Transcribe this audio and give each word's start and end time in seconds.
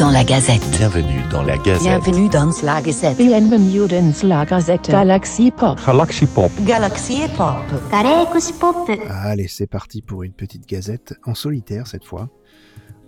dans 0.00 0.10
la 0.10 0.24
Gazette. 0.24 0.66
Bienvenue 0.70 1.22
dans 1.30 1.42
la 1.42 1.58
Gazette. 1.58 1.82
Bienvenue 1.82 2.30
dans 2.30 2.46
la 2.62 2.80
Gazette. 2.80 3.18
Bienvenue 3.18 3.86
dans 3.86 4.28
la 4.28 4.46
Gazette. 4.46 4.90
Galaxy 4.90 5.50
Pop. 5.50 5.78
Galaxy 5.86 6.26
Pop. 6.26 6.50
Galaxy 6.62 7.20
Pop. 7.36 7.56
Galaxy 7.92 8.52
Pop. 8.54 8.90
Allez, 9.10 9.46
c'est 9.46 9.66
parti 9.66 10.00
pour 10.00 10.22
une 10.22 10.32
petite 10.32 10.66
gazette, 10.66 11.12
en 11.26 11.34
solitaire 11.34 11.86
cette 11.86 12.06
fois, 12.06 12.30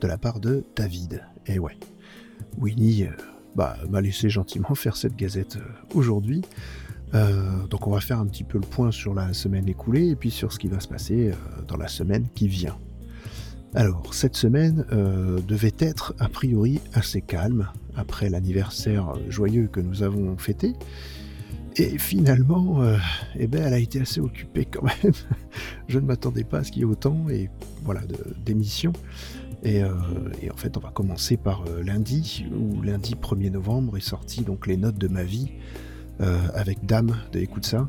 de 0.02 0.06
la 0.06 0.18
part 0.18 0.38
de 0.38 0.66
David. 0.76 1.24
Et 1.46 1.58
ouais, 1.58 1.78
Winnie 2.58 3.04
euh, 3.04 3.10
bah, 3.56 3.74
m'a 3.88 4.02
laissé 4.02 4.28
gentiment 4.28 4.74
faire 4.74 4.96
cette 4.96 5.16
gazette 5.16 5.56
euh, 5.56 5.94
aujourd'hui. 5.94 6.42
Euh, 7.14 7.66
donc 7.70 7.86
on 7.86 7.90
va 7.90 8.00
faire 8.00 8.18
un 8.18 8.26
petit 8.26 8.44
peu 8.44 8.58
le 8.58 8.66
point 8.66 8.90
sur 8.90 9.14
la 9.14 9.32
semaine 9.32 9.66
écoulée 9.66 10.08
et 10.08 10.16
puis 10.16 10.30
sur 10.30 10.52
ce 10.52 10.58
qui 10.58 10.68
va 10.68 10.80
se 10.80 10.88
passer 10.88 11.30
euh, 11.30 11.62
dans 11.66 11.78
la 11.78 11.88
semaine 11.88 12.26
qui 12.34 12.48
vient. 12.48 12.76
Alors, 13.74 14.12
cette 14.12 14.36
semaine 14.36 14.84
euh, 14.92 15.40
devait 15.48 15.74
être 15.78 16.14
a 16.18 16.28
priori 16.28 16.80
assez 16.92 17.22
calme 17.22 17.68
après 17.96 18.28
l'anniversaire 18.28 19.14
joyeux 19.30 19.66
que 19.66 19.80
nous 19.80 20.02
avons 20.02 20.36
fêté. 20.36 20.74
Et 21.76 21.96
finalement, 21.96 22.82
euh, 22.82 22.98
eh 23.34 23.46
ben, 23.46 23.62
elle 23.62 23.72
a 23.72 23.78
été 23.78 23.98
assez 23.98 24.20
occupée 24.20 24.66
quand 24.66 24.82
même. 24.82 25.14
Je 25.88 25.98
ne 25.98 26.04
m'attendais 26.04 26.44
pas 26.44 26.58
à 26.58 26.64
ce 26.64 26.70
qu'il 26.70 26.80
y 26.80 26.82
ait 26.82 26.88
autant 26.88 27.30
et 27.30 27.48
voilà 27.82 28.02
d'émissions. 28.44 28.92
Et, 29.62 29.82
euh, 29.82 29.94
et 30.42 30.50
en 30.50 30.56
fait, 30.56 30.76
on 30.76 30.80
va 30.80 30.90
commencer 30.90 31.38
par 31.38 31.64
lundi, 31.82 32.44
où 32.54 32.82
lundi 32.82 33.14
1er 33.14 33.52
novembre 33.52 33.96
est 33.96 34.00
sorti 34.00 34.42
donc 34.42 34.66
les 34.66 34.76
notes 34.76 34.98
de 34.98 35.08
ma 35.08 35.24
vie 35.24 35.50
avec 36.54 36.86
Dame 36.86 37.16
de 37.32 37.40
Écoute 37.40 37.66
ça. 37.66 37.88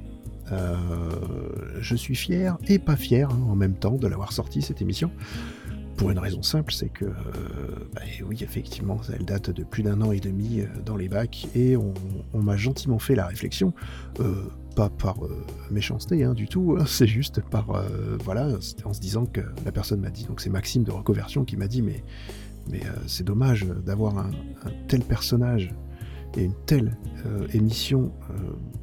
Je 1.80 1.95
suis 1.95 2.16
fier 2.16 2.58
et 2.67 2.80
pas 2.80 2.95
fier 2.95 3.30
hein, 3.30 3.39
en 3.48 3.56
même 3.56 3.76
temps 3.76 3.95
de 3.95 4.08
l'avoir 4.08 4.31
sorti 4.31 4.64
cette 4.64 4.81
émission. 4.81 5.11
Pour 5.97 6.09
une 6.09 6.17
raison 6.17 6.41
simple, 6.41 6.73
c'est 6.73 6.89
que, 6.89 7.05
euh, 7.05 7.11
bah, 7.94 8.02
oui, 8.27 8.39
effectivement, 8.41 8.99
elle 9.13 9.25
date 9.25 9.52
de 9.52 9.63
plus 9.63 9.83
d'un 9.83 10.02
an 10.02 10.11
et 10.11 10.19
demi 10.19 10.61
euh, 10.61 10.66
dans 10.83 10.95
les 10.95 11.08
bacs 11.08 11.47
et 11.55 11.77
on, 11.77 11.94
m'a 12.33 12.58
gentiment 12.58 12.99
fait 12.99 13.16
la 13.16 13.27
réflexion, 13.27 13.73
euh, 14.19 14.33
pas 14.75 14.89
par 14.89 15.17
méchanceté 15.69 16.23
hein, 16.23 16.33
du 16.33 16.47
tout, 16.47 16.75
hein, 16.80 16.86
c'est 16.88 17.08
juste 17.08 17.41
par, 17.41 17.83
voilà, 18.23 18.49
en 18.86 18.94
se 18.94 18.99
disant 18.99 19.25
que 19.25 19.41
la 19.66 19.71
personne 19.71 20.02
m'a 20.02 20.09
dit, 20.09 20.25
donc 20.25 20.41
c'est 20.41 20.49
Maxime 20.49 20.83
de 20.83 20.91
Reconversion 20.91 21.45
qui 21.45 21.58
m'a 21.58 21.67
dit, 21.67 21.81
mais, 21.81 22.03
c'est 23.08 23.25
dommage 23.25 23.66
d'avoir 23.86 24.17
un, 24.17 24.31
tel 24.88 25.02
personnage 25.02 25.73
et 26.38 26.45
une 26.45 26.55
telle 26.66 26.97
émission, 27.53 28.11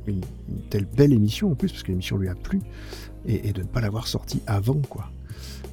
une, 0.06 0.20
une 0.48 0.60
telle 0.68 0.84
belle 0.84 1.14
émission 1.14 1.50
en 1.50 1.54
plus, 1.54 1.70
parce 1.70 1.82
que 1.82 1.88
l'émission 1.88 2.18
lui 2.18 2.28
a 2.28 2.34
plu, 2.34 2.60
et, 3.24 3.48
et 3.48 3.52
de 3.52 3.62
ne 3.62 3.66
pas 3.66 3.80
l'avoir 3.80 4.06
sortie 4.06 4.42
avant, 4.46 4.80
quoi. 4.88 5.10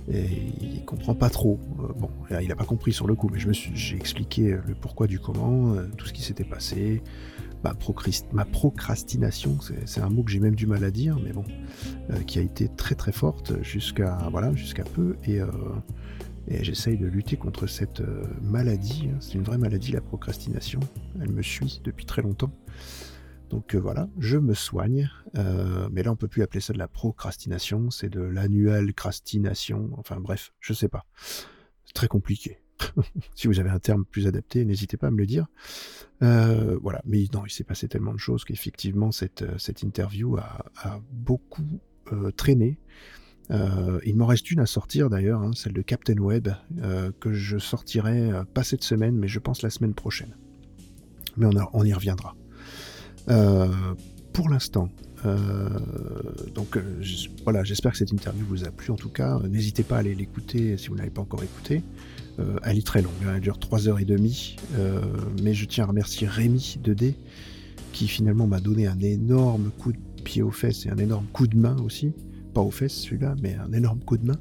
Et 0.10 0.26
il 0.62 0.86
comprend 0.86 1.16
pas 1.16 1.30
trop. 1.30 1.60
Euh, 1.80 1.94
bon, 1.98 2.10
il 2.42 2.52
a 2.52 2.56
pas 2.56 2.66
compris 2.66 2.94
sur 2.94 3.08
le 3.08 3.16
coup, 3.16 3.30
mais 3.32 3.40
j'ai 3.40 3.96
expliqué 3.96 4.54
euh, 4.54 4.62
le 4.66 4.74
pourquoi 4.74 5.08
du 5.08 5.20
comment, 5.20 5.74
euh, 5.74 5.88
tout 5.98 6.06
ce 6.06 6.14
qui 6.14 6.22
s'était 6.22 6.46
passé, 6.46 7.02
ma, 7.64 8.46
procrastination, 8.46 9.58
c'est, 9.86 10.00
un 10.00 10.10
mot 10.10 10.24
que 10.24 10.32
j'ai 10.32 10.40
même 10.40 10.56
du 10.56 10.66
mal 10.66 10.84
à 10.86 10.92
dire, 10.92 11.18
mais 11.22 11.34
bon, 11.34 11.44
qui 12.26 12.40
a 12.40 12.42
été 12.42 12.70
très 12.70 12.96
très 12.96 13.12
forte 13.12 13.62
jusqu'à 13.62 14.18
voilà, 14.32 14.54
jusqu'à 14.54 14.84
peu, 14.84 15.18
et, 15.28 15.40
et 16.48 16.64
j'essaye 16.64 16.98
de 16.98 17.08
lutter 17.08 17.36
contre 17.36 17.68
cette 17.68 18.02
maladie. 18.42 19.10
hein. 19.12 19.18
C'est 19.20 19.34
une 19.34 19.44
vraie 19.44 19.58
maladie, 19.58 19.92
la 19.92 20.00
procrastination. 20.00 20.80
Elle 21.20 21.32
me 21.32 21.42
suit 21.42 21.82
depuis 21.84 22.06
très 22.06 22.22
longtemps. 22.22 22.52
Donc 23.50 23.76
euh, 23.76 23.80
voilà, 23.80 24.10
je 24.20 24.38
me 24.38 24.54
soigne, 24.54 25.10
euh, 25.36 25.88
mais 25.92 26.04
là 26.04 26.12
on 26.12 26.16
peut 26.16 26.28
plus 26.28 26.42
appeler 26.42 26.60
ça 26.60 26.74
de 26.74 26.78
la 26.78 26.88
procrastination, 26.88 27.90
c'est 27.92 28.10
de 28.10 28.22
l'annual 28.22 28.94
crastination, 28.94 29.92
enfin 29.98 30.20
bref, 30.20 30.54
je 30.60 30.74
sais 30.74 30.90
pas. 30.90 31.06
C'est 31.86 31.94
très 31.94 32.08
compliqué. 32.08 32.62
si 33.36 33.48
vous 33.48 33.60
avez 33.60 33.70
un 33.70 33.80
terme 33.80 34.06
plus 34.06 34.28
adapté, 34.28 34.66
n'hésitez 34.66 34.98
pas 34.98 35.08
à 35.08 35.12
me 35.12 35.18
le 35.18 35.26
dire. 35.26 35.48
Euh, 36.22 36.78
voilà, 36.82 37.02
mais 37.06 37.26
non, 37.34 37.46
il 37.46 37.50
s'est 37.50 37.64
passé 37.64 37.88
tellement 37.88 38.14
de 38.14 38.20
choses 38.20 38.44
qu'effectivement 38.44 39.12
cette, 39.12 39.46
cette 39.58 39.82
interview 39.82 40.38
a, 40.38 41.00
beaucoup 41.12 41.80
traîné. 42.36 42.80
Il 43.50 44.16
m'en 44.18 44.26
reste 44.26 44.52
une 44.52 44.60
à 44.60 44.66
sortir 44.66 45.10
d'ailleurs, 45.10 45.42
hein, 45.42 45.52
celle 45.54 45.74
de 45.74 45.82
Captain 45.82 46.18
Web, 46.18 46.50
que 47.20 47.34
je 47.34 47.58
sortirai 47.58 48.32
pas 48.54 48.64
cette 48.64 48.84
semaine, 48.84 49.16
mais 49.18 49.28
je 49.28 49.40
pense 49.40 49.62
la 49.62 49.70
semaine 49.70 49.94
prochaine. 49.94 50.36
Mais 51.36 51.48
on 51.74 51.84
y 51.84 51.94
reviendra. 51.94 52.36
Euh, 53.30 53.68
pour 54.34 54.50
l'instant, 54.50 54.90
euh, 55.26 55.68
donc 56.54 56.78
euh, 56.78 56.82
voilà, 57.44 57.64
j'espère 57.64 57.92
que 57.92 57.98
cette 57.98 58.12
interview 58.12 58.46
vous 58.46 58.66
a 58.66 58.72
plu 58.72 58.92
en 58.92 58.96
tout 58.96 59.10
cas. 59.10 59.40
N'hésitez 59.50 59.84
pas 59.84 59.96
à 59.96 60.00
aller 60.00 60.16
l'écouter 60.16 60.78
si 60.78 60.90
vous 60.90 60.94
ne 60.94 61.00
l'avez 61.00 61.12
pas 61.12 61.22
encore 61.22 61.44
écouté. 61.44 61.84
Elle 62.64 62.78
est 62.78 62.86
très 62.86 63.02
longue, 63.02 63.14
hein, 63.26 63.34
elle 63.36 63.42
dure 63.42 63.58
3h30, 63.58 64.58
euh, 64.76 65.02
mais 65.42 65.56
je 65.56 65.66
tiens 65.66 65.86
à 65.86 65.88
remercier 65.88 66.28
Rémi 66.28 66.78
2D 66.84 67.16
qui 67.94 68.08
finalement 68.08 68.46
m'a 68.46 68.60
donné 68.60 68.86
un 68.86 69.00
énorme 69.00 69.72
coup 69.80 69.92
de 69.92 69.98
pied 70.24 70.44
aux 70.44 70.52
fesses 70.52 70.86
et 70.86 70.92
un 70.92 70.98
énorme 70.98 71.26
coup 71.34 71.48
de 71.48 71.58
main 71.58 71.76
aussi. 71.84 72.14
Pas 72.54 72.62
aux 72.62 72.70
fesses 72.70 72.94
celui-là, 72.94 73.34
mais 73.42 73.56
un 73.56 73.74
énorme 73.74 74.02
coup 74.02 74.18
de 74.18 74.26
main. 74.28 74.40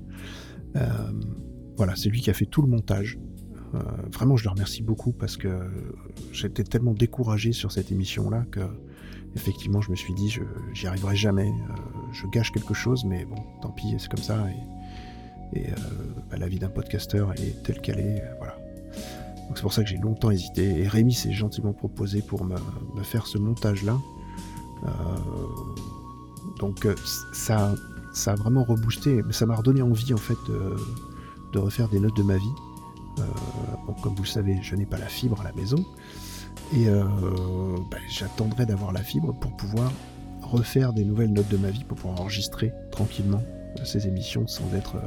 Voilà, 1.79 1.97
c'est 1.97 2.11
lui 2.11 2.21
qui 2.21 2.29
a 2.29 2.35
fait 2.35 2.45
tout 2.45 2.61
le 2.61 2.69
montage. 2.69 3.19
Euh, 3.75 3.79
vraiment, 4.13 4.37
je 4.37 4.45
le 4.45 4.51
remercie 4.51 4.83
beaucoup 4.83 5.13
parce 5.13 5.37
que 5.37 5.49
j'étais 6.33 6.65
tellement 6.65 6.93
découragé 6.93 7.53
sur 7.53 7.73
cette 7.73 7.91
émission-là 7.91 8.45
que, 8.51 8.61
effectivement, 9.35 9.81
je 9.81 9.91
me 9.91 9.97
suis 9.97 10.15
dit, 10.15 10.39
j'y 10.73 10.87
arriverai 10.87 11.17
jamais. 11.17 11.49
Euh, 11.49 11.73
je 12.13 12.27
gâche 12.29 12.53
quelque 12.53 12.75
chose, 12.75 13.05
mais 13.05 13.25
bon, 13.25 13.37
tant 13.61 13.71
pis, 13.71 13.95
c'est 13.99 14.11
comme 14.11 14.23
ça. 14.23 14.47
Et, 15.55 15.69
euh, 15.69 15.75
bah, 16.31 16.37
la 16.39 16.49
vie 16.49 16.59
d'un 16.59 16.69
podcasteur 16.69 17.33
est 17.35 17.63
telle 17.63 17.81
qu'elle 17.81 18.01
est. 18.01 18.23
voilà. 18.39 18.57
Donc 19.49 19.57
c'est 19.57 19.63
pour 19.63 19.73
ça 19.73 19.85
que 19.85 19.89
j'ai 19.89 19.99
longtemps 19.99 20.31
hésité. 20.31 20.81
Et 20.81 20.89
Rémi 20.89 21.15
s'est 21.15 21.33
gentiment 21.33 21.73
proposé 21.73 22.21
pour 22.21 22.45
me, 22.45 22.57
faire 23.05 23.27
ce 23.27 23.39
montage-là. 23.39 23.97
Donc 26.59 26.87
ça, 27.33 27.75
a 28.27 28.35
vraiment 28.35 28.65
reboosté, 28.65 29.23
ça 29.31 29.47
m'a 29.47 29.55
redonné 29.55 29.83
envie 29.83 30.15
en 30.15 30.19
fait 30.19 30.39
de 31.53 31.59
refaire 31.59 31.89
des 31.89 32.01
notes 32.01 32.17
de 32.17 32.23
ma 32.25 32.37
vie. 32.37 32.53
Euh, 33.19 33.93
comme 34.03 34.15
vous 34.15 34.23
le 34.23 34.29
savez, 34.29 34.59
je 34.63 34.75
n'ai 34.75 34.87
pas 34.87 34.99
la 34.99 35.09
fibre 35.09 35.41
à 35.41 35.45
la 35.45 35.53
maison. 35.53 35.85
Et 36.75 36.89
euh, 36.89 37.05
bah, 37.91 37.99
j'attendrai 38.09 38.67
d'avoir 38.67 38.93
la 38.93 39.03
fibre 39.03 39.33
pour 39.35 39.57
pouvoir 39.57 39.93
refaire 40.43 40.93
des 40.93 41.05
nouvelles 41.05 41.33
notes 41.33 41.49
de 41.49 41.57
ma 41.57 41.71
vie, 41.71 41.85
pour 41.85 41.97
pouvoir 41.97 42.21
enregistrer 42.21 42.73
tranquillement 42.91 43.43
ces 43.85 44.07
émissions 44.07 44.47
sans 44.47 44.73
être 44.75 44.97
euh, 44.97 45.01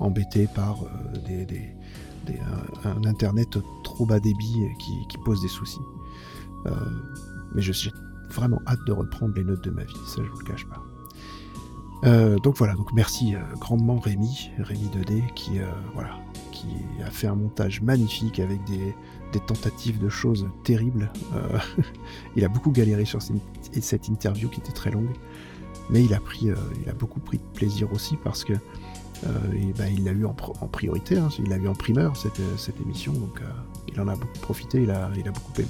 embêté 0.00 0.48
par 0.52 0.78
un, 2.84 3.04
internet 3.04 3.58
trop 3.84 4.06
bas 4.06 4.20
débit 4.20 4.56
qui, 4.78 5.18
pose 5.24 5.40
des 5.42 5.48
soucis. 5.48 5.80
Mais 7.54 7.62
je 7.62 7.72
j'ai 7.72 7.92
vraiment 8.30 8.60
hâte 8.66 8.80
de 8.86 8.92
reprendre 8.92 9.34
les 9.36 9.44
notes 9.44 9.62
de 9.62 9.70
ma 9.70 9.84
vie, 9.84 9.94
ça 10.08 10.22
je 10.24 10.28
vous 10.28 10.38
le 10.38 10.44
cache 10.44 10.66
pas. 10.66 10.82
Donc 12.42 12.56
voilà, 12.56 12.74
donc 12.74 12.92
merci 12.94 13.34
grandement 13.60 13.98
Rémi, 14.00 14.50
Rémi 14.58 14.88
2D, 14.88 15.32
qui 15.34 15.60
voilà, 15.94 16.18
qui 16.64 17.02
a 17.02 17.10
fait 17.10 17.26
un 17.26 17.34
montage 17.34 17.82
magnifique 17.82 18.40
avec 18.40 18.62
des, 18.64 18.94
tentatives 19.46 19.98
de 19.98 20.08
choses 20.08 20.46
terribles. 20.62 21.10
Euh, 21.34 21.58
il 22.36 22.44
a 22.44 22.48
beaucoup 22.48 22.70
galéré 22.70 23.04
sur 23.04 23.20
cette, 23.20 24.08
interview 24.08 24.48
qui 24.48 24.60
était 24.60 24.72
très 24.72 24.92
longue, 24.92 25.10
mais 25.90 26.04
il 26.04 26.14
a 26.14 26.20
pris, 26.20 26.50
euh, 26.50 26.56
beaucoup 26.98 27.18
pris 27.18 27.38
de 27.38 27.42
plaisir 27.52 27.92
aussi 27.92 28.16
parce 28.22 28.44
que 28.44 28.52
euh, 28.52 29.28
ben, 29.76 29.92
il 29.92 30.04
l'a 30.04 30.12
eu 30.12 30.24
en, 30.24 30.34
priorité, 30.34 31.18
hein, 31.18 31.28
il 31.40 31.48
l'a 31.48 31.56
eu 31.56 31.66
en 31.66 31.74
primeur 31.74 32.16
cette, 32.16 32.80
émission, 32.80 33.12
donc 33.12 33.40
il 33.88 34.00
en 34.00 34.06
a 34.06 34.14
beaucoup 34.14 34.38
profité, 34.40 34.82
il 34.82 34.90
a 34.90 35.08
beaucoup 35.08 35.52
aimé. 35.58 35.68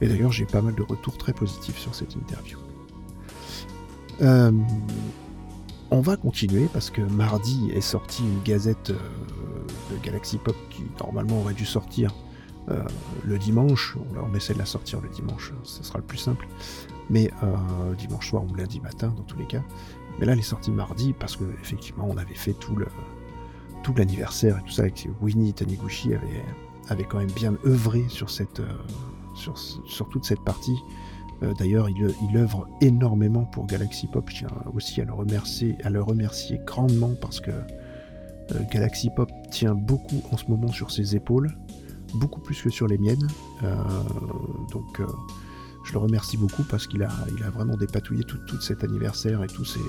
Et 0.00 0.06
d'ailleurs, 0.06 0.32
j'ai 0.32 0.44
pas 0.44 0.62
mal 0.62 0.74
de 0.74 0.82
retours 0.82 1.16
très 1.16 1.32
positifs 1.32 1.78
sur 1.78 1.94
cette 1.94 2.14
interview. 2.14 2.58
On 5.90 6.00
va 6.00 6.18
continuer 6.18 6.68
parce 6.70 6.90
que 6.90 7.00
mardi 7.00 7.70
est 7.70 7.80
sortie 7.80 8.22
une 8.22 8.42
gazette 8.42 8.90
euh, 8.90 8.98
de 9.90 9.96
Galaxy 10.04 10.36
Pop 10.36 10.56
qui 10.68 10.82
normalement 11.00 11.40
aurait 11.40 11.54
dû 11.54 11.64
sortir 11.64 12.14
euh, 12.68 12.82
le 13.24 13.38
dimanche. 13.38 13.96
On, 14.22 14.34
essaie 14.34 14.52
de 14.52 14.58
la 14.58 14.66
sortir 14.66 15.00
le 15.00 15.08
dimanche, 15.08 15.54
ce 15.62 15.82
sera 15.82 15.98
le 15.98 16.04
plus 16.04 16.18
simple. 16.18 16.46
Mais 17.08 17.30
euh, 17.42 17.94
dimanche 17.94 18.28
soir 18.28 18.44
ou 18.44 18.54
lundi 18.54 18.80
matin 18.80 19.14
dans 19.16 19.22
tous 19.22 19.38
les 19.38 19.46
cas. 19.46 19.62
Mais 20.18 20.26
là, 20.26 20.32
elle 20.32 20.40
est 20.40 20.42
sortie 20.42 20.72
mardi 20.72 21.14
parce 21.18 21.36
que 21.36 21.44
effectivement, 21.62 22.06
on 22.06 22.18
avait 22.18 22.34
fait 22.34 22.52
tout 22.52 22.76
le 22.76 22.86
tout 23.82 23.94
l'anniversaire 23.96 24.58
et 24.58 24.62
tout 24.64 24.72
ça 24.72 24.82
avec 24.82 25.08
Winnie 25.22 25.54
Taniguchi 25.54 26.12
avait 26.12 26.44
avait 26.88 27.04
quand 27.04 27.18
même 27.18 27.30
bien 27.30 27.54
œuvré 27.64 28.04
sur 28.08 28.28
toute 30.10 30.24
cette 30.24 30.40
partie. 30.40 30.76
Euh, 31.42 31.52
D'ailleurs, 31.54 31.88
il, 31.88 32.36
œuvre 32.36 32.68
énormément 32.80 33.44
pour 33.44 33.66
Galaxy 33.66 34.06
Pop. 34.06 34.28
Je 34.30 34.38
tiens 34.38 34.48
aussi 34.74 35.00
à 35.00 35.04
le 35.04 35.12
remercier, 35.12 35.76
à 35.84 35.90
le 35.90 36.02
remercier 36.02 36.60
grandement 36.64 37.12
parce 37.20 37.40
que 37.40 37.50
euh, 37.50 38.60
Galaxy 38.72 39.10
Pop 39.14 39.30
tient 39.50 39.74
beaucoup 39.74 40.22
en 40.32 40.36
ce 40.36 40.46
moment 40.46 40.68
sur 40.68 40.90
ses 40.90 41.14
épaules, 41.14 41.56
beaucoup 42.14 42.40
plus 42.40 42.60
que 42.60 42.70
sur 42.70 42.86
les 42.86 42.98
miennes. 42.98 43.28
Euh, 43.62 43.76
donc, 44.72 45.00
je 45.84 45.92
le 45.92 45.98
remercie 45.98 46.36
beaucoup 46.36 46.64
parce 46.64 46.86
qu'il 46.86 47.02
a, 47.02 47.10
vraiment 47.54 47.76
dépatouillé 47.76 48.24
tout, 48.24 48.60
cet 48.60 48.84
anniversaire 48.84 49.42
et 49.42 49.46
tous 49.46 49.64
ces, 49.64 49.80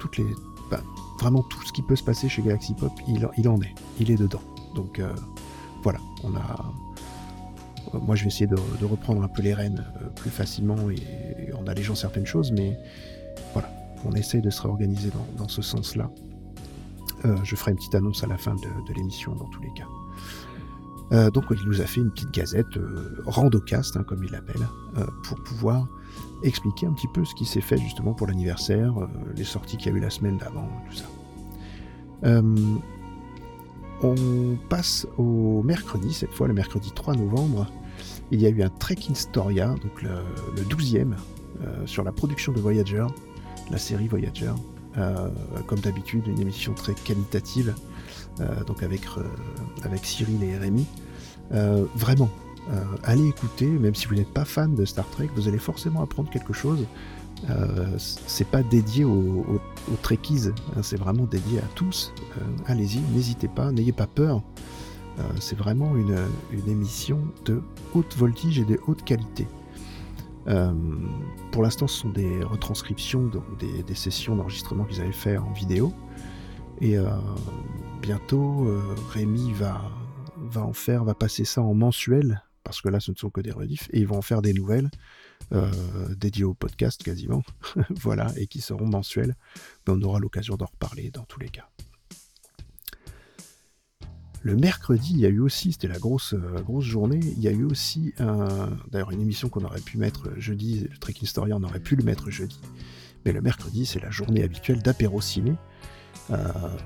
toutes 0.00 0.18
les, 0.18 0.26
bah, 0.70 0.80
vraiment 1.20 1.42
tout 1.42 1.62
ce 1.64 1.72
qui 1.72 1.82
peut 1.82 1.96
se 1.96 2.04
passer 2.04 2.28
chez 2.28 2.42
Galaxy 2.42 2.74
Pop, 2.74 2.92
il, 3.08 3.48
en 3.48 3.60
est, 3.60 3.74
il 4.00 4.10
est 4.10 4.16
dedans. 4.16 4.42
Donc, 4.74 5.00
voilà, 5.82 6.00
on 6.24 6.34
a. 6.34 6.72
Moi, 7.92 8.16
je 8.16 8.22
vais 8.22 8.28
essayer 8.28 8.46
de, 8.46 8.56
reprendre 8.84 9.22
un 9.22 9.28
peu 9.28 9.42
les 9.42 9.54
rênes 9.54 9.84
euh, 10.02 10.08
plus 10.14 10.30
facilement 10.30 10.90
et, 10.90 11.52
en 11.52 11.66
allégeant 11.66 11.94
certaines 11.94 12.26
choses, 12.26 12.52
mais 12.52 12.78
voilà, 13.52 13.70
on 14.04 14.12
essaie 14.12 14.40
de 14.40 14.50
se 14.50 14.62
réorganiser 14.62 15.10
dans, 15.36 15.48
ce 15.48 15.62
sens-là. 15.62 16.10
Euh, 17.24 17.36
je 17.44 17.56
ferai 17.56 17.72
une 17.72 17.76
petite 17.76 17.94
annonce 17.94 18.22
à 18.22 18.26
la 18.26 18.36
fin 18.36 18.54
de, 18.54 18.94
l'émission 18.94 19.34
dans 19.34 19.46
tous 19.46 19.62
les 19.62 19.72
cas. 19.74 19.86
Euh, 21.12 21.30
donc 21.30 21.44
il 21.50 21.64
nous 21.66 21.80
a 21.80 21.84
fait 21.84 22.00
une 22.00 22.10
petite 22.10 22.32
gazette 22.32 22.66
randocast, 23.24 23.96
hein, 23.96 24.02
comme 24.02 24.24
il 24.24 24.30
l'appelle, 24.32 24.66
pour 25.24 25.40
pouvoir 25.44 25.86
expliquer 26.42 26.86
un 26.86 26.92
petit 26.92 27.08
peu 27.08 27.24
ce 27.24 27.34
qui 27.34 27.44
s'est 27.44 27.60
fait 27.60 27.78
justement 27.78 28.12
pour 28.12 28.26
l'anniversaire, 28.26 28.92
les 29.36 29.44
sorties 29.44 29.76
qu'il 29.76 29.92
y 29.92 29.94
a 29.94 29.98
eu 29.98 30.00
la 30.00 30.10
semaine 30.10 30.36
d'avant, 30.38 30.68
tout 30.90 30.96
ça. 30.96 31.06
On 34.02 34.56
passe 34.68 35.06
au 35.16 35.62
mercredi, 35.62 36.12
cette 36.12 36.32
fois 36.32 36.48
le 36.48 36.54
mercredi 36.54 36.92
3 36.94 37.14
novembre. 37.14 37.66
Il 38.30 38.40
y 38.40 38.46
a 38.46 38.50
eu 38.50 38.62
un 38.62 38.68
Trek 38.68 38.96
Storia, 39.14 39.68
donc 39.68 40.02
le, 40.02 40.10
le 40.56 40.62
12e, 40.62 41.14
euh, 41.64 41.86
sur 41.86 42.04
la 42.04 42.12
production 42.12 42.52
de 42.52 42.60
Voyager, 42.60 43.06
la 43.70 43.78
série 43.78 44.08
Voyager. 44.08 44.52
Euh, 44.98 45.28
comme 45.66 45.80
d'habitude, 45.80 46.26
une 46.26 46.40
émission 46.40 46.72
très 46.72 46.94
qualitative, 46.94 47.74
euh, 48.40 48.64
donc 48.64 48.82
avec, 48.82 49.02
avec 49.82 50.04
Cyril 50.06 50.42
et 50.42 50.56
Rémi. 50.56 50.86
Vraiment, 51.94 52.30
allez 53.04 53.26
écouter, 53.26 53.66
même 53.66 53.94
si 53.94 54.06
vous 54.06 54.14
n'êtes 54.14 54.32
pas 54.32 54.44
fan 54.44 54.74
de 54.74 54.84
Star 54.84 55.08
Trek, 55.10 55.28
vous 55.36 55.48
allez 55.48 55.58
forcément 55.58 56.02
apprendre 56.02 56.30
quelque 56.30 56.52
chose. 56.52 56.86
Euh, 57.50 57.94
c'est 57.98 58.48
pas 58.48 58.62
dédié 58.62 59.04
aux, 59.04 59.44
aux, 59.90 59.96
Trekkies, 60.02 60.48
hein, 60.48 60.82
c'est 60.82 60.96
vraiment 60.96 61.24
dédié 61.24 61.58
à 61.58 61.68
tous. 61.74 62.12
Euh, 62.38 62.40
allez-y, 62.66 63.00
n'hésitez 63.14 63.48
pas, 63.48 63.70
n'ayez 63.72 63.92
pas 63.92 64.06
peur. 64.06 64.42
Euh, 65.18 65.22
c'est 65.40 65.56
vraiment 65.56 65.96
une, 65.96 66.16
une 66.50 66.68
émission 66.68 67.20
de 67.44 67.62
haute 67.94 68.16
voltige 68.16 68.58
et 68.58 68.64
de 68.64 68.78
haute 68.86 69.04
qualité. 69.04 69.46
Pour 71.50 71.64
l'instant, 71.64 71.88
ce 71.88 72.02
sont 72.02 72.10
des 72.10 72.44
retranscriptions, 72.44 73.32
des, 73.58 73.94
sessions 73.96 74.36
d'enregistrement 74.36 74.84
qu'ils 74.84 75.00
avaient 75.00 75.10
fait 75.10 75.36
en 75.38 75.50
vidéo. 75.50 75.92
Et 76.80 76.96
bientôt, 78.00 78.68
Rémi 79.10 79.50
va, 79.50 79.90
va 80.36 80.62
en 80.62 80.72
faire, 80.72 81.02
va 81.02 81.14
passer 81.14 81.44
ça 81.44 81.62
en 81.62 81.74
mensuel, 81.74 82.44
parce 82.62 82.80
que 82.80 82.88
là, 82.88 83.00
ce 83.00 83.10
ne 83.10 83.16
sont 83.16 83.28
que 83.28 83.40
des 83.40 83.50
rediffs, 83.50 83.88
et 83.92 83.98
ils 83.98 84.06
vont 84.06 84.18
en 84.18 84.22
faire 84.22 84.40
des 84.40 84.52
nouvelles, 84.52 84.88
euh, 85.52 85.70
dédiées 86.16 86.44
au 86.44 86.54
podcast 86.54 87.02
quasiment, 87.02 87.42
voilà, 87.90 88.32
et 88.36 88.46
qui 88.46 88.60
seront 88.60 88.86
mensuelles. 88.86 89.34
Mais 89.86 89.94
on 89.94 90.02
aura 90.02 90.18
l'occasion 90.18 90.56
d'en 90.56 90.66
reparler 90.66 91.10
dans 91.10 91.24
tous 91.24 91.40
les 91.40 91.48
cas. 91.48 91.68
Le 94.42 94.54
mercredi, 94.54 95.12
il 95.12 95.20
y 95.20 95.26
a 95.26 95.28
eu 95.28 95.40
aussi, 95.40 95.72
c'était 95.72 95.88
la 95.88 95.98
grosse, 95.98 96.34
euh, 96.34 96.62
grosse 96.62 96.84
journée, 96.84 97.20
il 97.20 97.40
y 97.40 97.48
a 97.48 97.52
eu 97.52 97.64
aussi 97.64 98.14
d'ailleurs 98.90 99.10
une 99.10 99.20
émission 99.20 99.48
qu'on 99.48 99.64
aurait 99.64 99.80
pu 99.80 99.98
mettre 99.98 100.30
jeudi, 100.38 100.86
le 100.90 100.98
Trek 100.98 101.14
Historia, 101.20 101.56
on 101.56 101.64
aurait 101.64 101.80
pu 101.80 101.96
le 101.96 102.04
mettre 102.04 102.30
jeudi, 102.30 102.60
mais 103.24 103.32
le 103.32 103.40
mercredi, 103.40 103.86
c'est 103.86 104.00
la 104.00 104.10
journée 104.10 104.44
habituelle 104.44 104.82
d'apéro 104.82 105.20
ciné, 105.20 105.56
euh, 106.30 106.38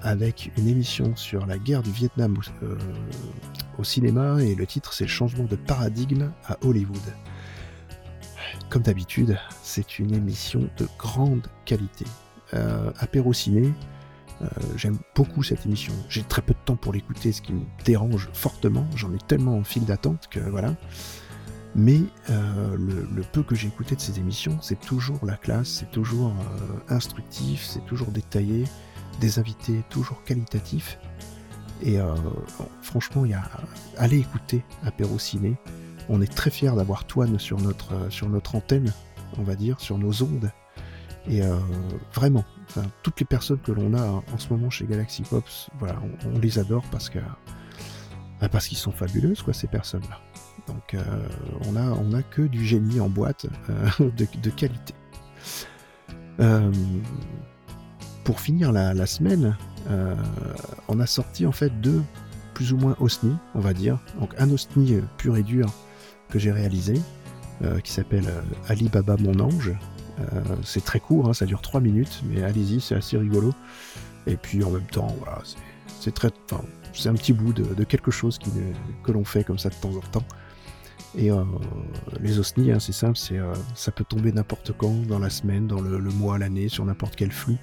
avec 0.03 0.53
une 0.59 0.69
émission 0.69 1.17
sur 1.17 1.47
la 1.47 1.57
guerre 1.57 1.83
du 1.83 1.91
Vietnam 1.91 2.37
au, 2.37 2.65
euh, 2.65 2.77
au 3.79 3.85
cinéma, 3.85 4.43
et 4.43 4.55
le 4.55 4.67
titre 4.67 4.93
c'est 4.93 5.07
changement 5.07 5.45
de 5.45 5.57
paradigme 5.57 6.31
à 6.47 6.59
Hollywood. 6.63 7.01
Comme 8.71 8.83
d'habitude, 8.83 9.37
c'est 9.65 9.99
une 9.99 10.15
émission 10.15 10.71
de 10.79 10.87
grande 10.97 11.49
qualité. 11.65 12.05
Euh, 12.55 12.93
euh, 13.13 14.47
J'aime 14.77 14.99
beaucoup 15.17 15.43
cette 15.43 15.67
émission. 15.67 15.93
J'ai 16.09 16.23
très 16.23 16.41
peu 16.41 16.55
de 16.55 16.59
temps 16.65 16.77
pour 16.77 16.93
l'écouter, 16.93 17.33
ce 17.33 17.43
qui 17.43 17.53
me 17.53 17.65
dérange 17.85 18.29
fortement. 18.33 18.87
J'en 18.95 19.13
ai 19.13 19.19
tellement 19.19 19.57
en 19.57 19.65
file 19.65 19.85
d'attente 19.87 20.29
que 20.31 20.39
voilà. 20.39 20.77
Mais 21.75 22.01
euh, 22.31 22.77
le, 22.77 23.23
peu 23.23 23.43
que 23.43 23.57
j'ai 23.57 23.67
écouté 23.67 23.97
de 23.97 24.01
ces 24.01 24.21
émissions, 24.21 24.57
c'est 24.61 24.81
toujours 24.81 25.19
la 25.27 25.37
classe, 25.37 25.69
c'est 25.69 25.91
toujours 25.91 26.29
euh, 26.29 26.95
instructif, 26.95 27.65
c'est 27.65 27.85
toujours 27.87 28.13
détaillé, 28.13 28.65
des 29.21 29.41
invités 29.41 29.83
toujours 29.91 30.23
qualitatifs. 30.23 30.97
Et 31.83 31.99
franchement, 32.83 33.25
il 33.25 33.31
y 33.31 33.35
a 33.35 33.43
allez 33.97 34.19
écouter 34.19 34.63
Apéro 34.85 35.19
Ciné. 35.19 35.57
On 36.09 36.21
est 36.23 36.33
très 36.33 36.51
fiers 36.51 36.73
d'avoir 36.75 37.05
Toine 37.05 37.39
sur 37.39 37.61
notre 37.61 38.11
sur 38.11 38.29
notre 38.29 38.55
antenne, 38.55 38.93
on 39.39 39.43
va 39.43 39.55
dire, 39.55 39.81
sur 39.81 39.99
nos 39.99 40.23
ondes. 40.23 40.51
Et 41.29 41.43
euh, 41.43 41.57
vraiment, 42.15 42.45
toutes 43.03 43.21
les 43.21 43.27
personnes 43.27 43.61
que 43.61 43.73
l'on 43.73 43.95
a 43.95 44.03
en 44.03 44.39
ce 44.39 44.53
moment 44.53 44.71
chez 44.71 44.87
Galaxy 44.87 45.23
Pops, 45.23 45.69
voilà, 45.79 46.01
on, 46.35 46.39
les 46.39 46.59
adore 46.59 46.83
parce 46.91 47.11
que 47.11 47.19
bah, 48.41 48.49
qu'ils 48.49 48.79
sont 48.79 48.93
fabuleuses, 48.93 49.43
quoi, 49.43 49.53
ces 49.53 49.67
personnes-là. 49.67 50.19
Donc, 50.67 50.95
euh, 50.95 51.29
on 51.69 51.77
a 51.77 51.91
on 51.91 52.13
a 52.15 52.23
que 52.23 52.43
du 52.43 52.65
génie 52.65 53.01
en 53.01 53.09
boîte 53.09 53.47
euh, 53.69 54.11
de, 54.17 54.51
qualité. 54.51 54.95
Euh, 56.41 56.73
pour 58.25 58.41
finir 58.41 58.73
la, 58.73 58.95
la 58.95 59.07
semaine, 59.07 59.57
euh, 59.91 60.15
on 60.89 61.01
a 61.01 61.07
sorti 61.07 61.47
en 61.47 61.53
fait 61.53 61.81
deux 61.81 62.03
plus 62.55 62.73
ou 62.73 62.77
moins 62.77 62.97
OSNI, 63.01 63.35
on 63.55 63.61
va 63.61 63.75
dire. 63.75 63.99
Donc 64.21 64.35
un 64.39 64.51
OSNI 64.51 65.01
pur 65.19 65.37
et 65.37 65.43
dur 65.43 65.73
que 66.31 66.39
j'ai 66.39 66.53
réalisé, 66.53 67.01
euh, 67.63 67.81
qui 67.81 67.93
s'appelle 67.93 68.29
Alibaba 68.69 69.17
mon 69.19 69.39
ange, 69.41 69.73
euh, 70.21 70.41
c'est 70.65 70.85
très 70.85 71.01
court, 71.01 71.29
hein, 71.29 71.35
ça 71.35 71.47
dure 71.47 71.61
3 71.61 71.81
minutes, 71.81 72.23
mais 72.25 72.43
allez-y, 72.43 72.81
c'est 72.81 72.95
assez 72.95 73.17
rigolo. 73.17 73.53
Et 74.27 74.37
puis 74.37 74.63
en 74.65 74.71
même 74.71 74.87
temps, 74.87 75.15
voilà, 75.19 75.41
c'est 76.01 76.15
très, 76.15 76.31
c'est 76.93 77.09
un 77.09 77.15
petit 77.15 77.33
bout 77.33 77.53
de, 77.53 77.85
quelque 77.85 78.11
chose 78.11 78.39
que 78.39 79.13
l'on 79.13 79.25
fait 79.25 79.45
comme 79.45 79.59
ça 79.59 79.69
de 79.69 79.75
temps 79.75 79.95
en 79.97 80.01
temps. 80.01 80.25
Et 81.17 81.31
euh, 81.31 81.43
les 82.21 82.39
OSNI, 82.39 82.73
hein, 82.73 82.79
c'est 82.79 82.93
simple, 82.93 83.19
euh, 83.33 83.55
ça 83.75 83.91
peut 83.91 84.05
tomber 84.05 84.33
n'importe 84.33 84.73
quand, 84.77 84.95
dans 85.07 85.19
la 85.19 85.31
semaine, 85.31 85.67
dans 85.67 85.81
le, 85.81 85.99
mois, 85.99 86.39
l'année, 86.39 86.69
sur 86.69 86.85
n'importe 86.85 87.17
quel 87.17 87.33
flux. 87.33 87.57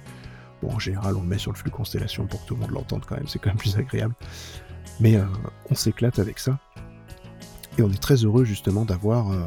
Bon, 0.62 0.72
en 0.72 0.78
général, 0.78 1.16
on 1.16 1.22
le 1.22 1.28
met 1.28 1.38
sur 1.38 1.52
le 1.52 1.56
flux 1.56 1.70
Constellation 1.70 2.26
pour 2.26 2.42
que 2.42 2.48
tout 2.48 2.54
le 2.54 2.60
monde 2.60 2.72
l'entende 2.72 3.04
quand 3.06 3.16
même, 3.16 3.28
c'est 3.28 3.38
quand 3.38 3.50
même 3.50 3.56
plus 3.56 3.76
agréable. 3.76 4.14
Mais 5.00 5.16
euh, 5.16 5.24
on 5.70 5.74
s'éclate 5.74 6.18
avec 6.18 6.38
ça. 6.38 6.58
Et 7.78 7.82
on 7.82 7.90
est 7.90 8.02
très 8.02 8.16
heureux 8.16 8.44
justement 8.44 8.84
d'avoir, 8.84 9.30
euh, 9.30 9.46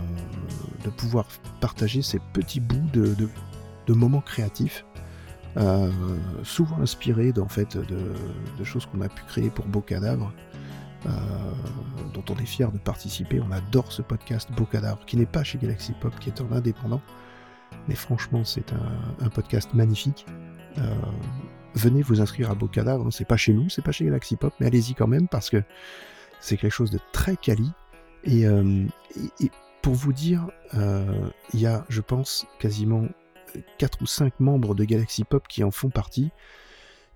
de 0.85 0.89
pouvoir 0.89 1.27
partager 1.59 2.01
ces 2.01 2.19
petits 2.33 2.61
bouts 2.61 2.89
de, 2.93 3.13
de, 3.13 3.29
de 3.87 3.93
moments 3.93 4.21
créatifs, 4.21 4.85
euh, 5.57 5.91
souvent 6.43 6.79
inspirés 6.79 7.33
en 7.37 7.49
fait 7.49 7.77
de, 7.77 8.13
de 8.57 8.63
choses 8.63 8.85
qu'on 8.85 9.01
a 9.01 9.09
pu 9.09 9.23
créer 9.27 9.49
pour 9.49 9.65
Beau 9.65 9.81
Cadavre, 9.81 10.31
euh, 11.07 11.09
dont 12.13 12.23
on 12.29 12.37
est 12.37 12.45
fier 12.45 12.71
de 12.71 12.77
participer. 12.77 13.41
On 13.41 13.51
adore 13.51 13.91
ce 13.91 14.01
podcast 14.01 14.49
Beau 14.55 14.65
Cadavre, 14.65 15.05
qui 15.05 15.17
n'est 15.17 15.25
pas 15.25 15.43
chez 15.43 15.57
Galaxy 15.57 15.93
Pop, 15.99 16.13
qui 16.19 16.29
est 16.29 16.39
en 16.39 16.51
indépendant. 16.53 17.01
Mais 17.89 17.95
franchement, 17.95 18.45
c'est 18.45 18.71
un, 18.71 19.25
un, 19.25 19.29
podcast 19.29 19.73
magnifique. 19.73 20.25
Euh, 20.77 20.95
venez 21.73 22.01
vous 22.01 22.21
inscrire 22.21 22.49
à 22.49 22.55
Beau 22.55 22.67
Cadavre. 22.67 23.11
C'est 23.11 23.25
pas 23.25 23.37
chez 23.37 23.51
nous, 23.51 23.69
c'est 23.69 23.81
pas 23.81 23.91
chez 23.91 24.05
Galaxy 24.05 24.37
Pop, 24.37 24.53
mais 24.59 24.67
allez-y 24.67 24.93
quand 24.93 25.07
même 25.07 25.27
parce 25.27 25.49
que 25.49 25.63
c'est 26.39 26.55
quelque 26.55 26.73
chose 26.73 26.91
de 26.91 26.99
très 27.11 27.35
quali. 27.35 27.71
Et, 28.23 28.45
euh, 28.45 28.85
et, 29.39 29.49
pour 29.81 29.93
vous 29.93 30.13
dire, 30.13 30.47
euh, 30.75 31.29
il 31.53 31.59
y 31.59 31.65
a, 31.65 31.85
je 31.89 32.01
pense, 32.01 32.45
quasiment 32.59 33.07
4 33.77 34.01
ou 34.01 34.05
5 34.05 34.39
membres 34.39 34.75
de 34.75 34.83
Galaxy 34.83 35.23
Pop 35.23 35.47
qui 35.47 35.63
en 35.63 35.71
font 35.71 35.89
partie. 35.89 36.29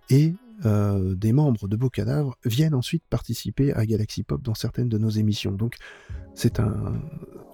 Et 0.09 0.33
euh, 0.63 1.15
des 1.15 1.33
membres 1.33 1.67
de 1.67 1.75
Beau 1.75 1.89
Cadavre 1.89 2.37
viennent 2.45 2.75
ensuite 2.75 3.03
participer 3.09 3.73
à 3.73 3.85
Galaxy 3.85 4.23
Pop 4.23 4.41
dans 4.41 4.53
certaines 4.53 4.87
de 4.87 4.97
nos 4.97 5.09
émissions. 5.09 5.51
Donc, 5.51 5.75
c'est 6.33 6.59
un. 6.59 7.01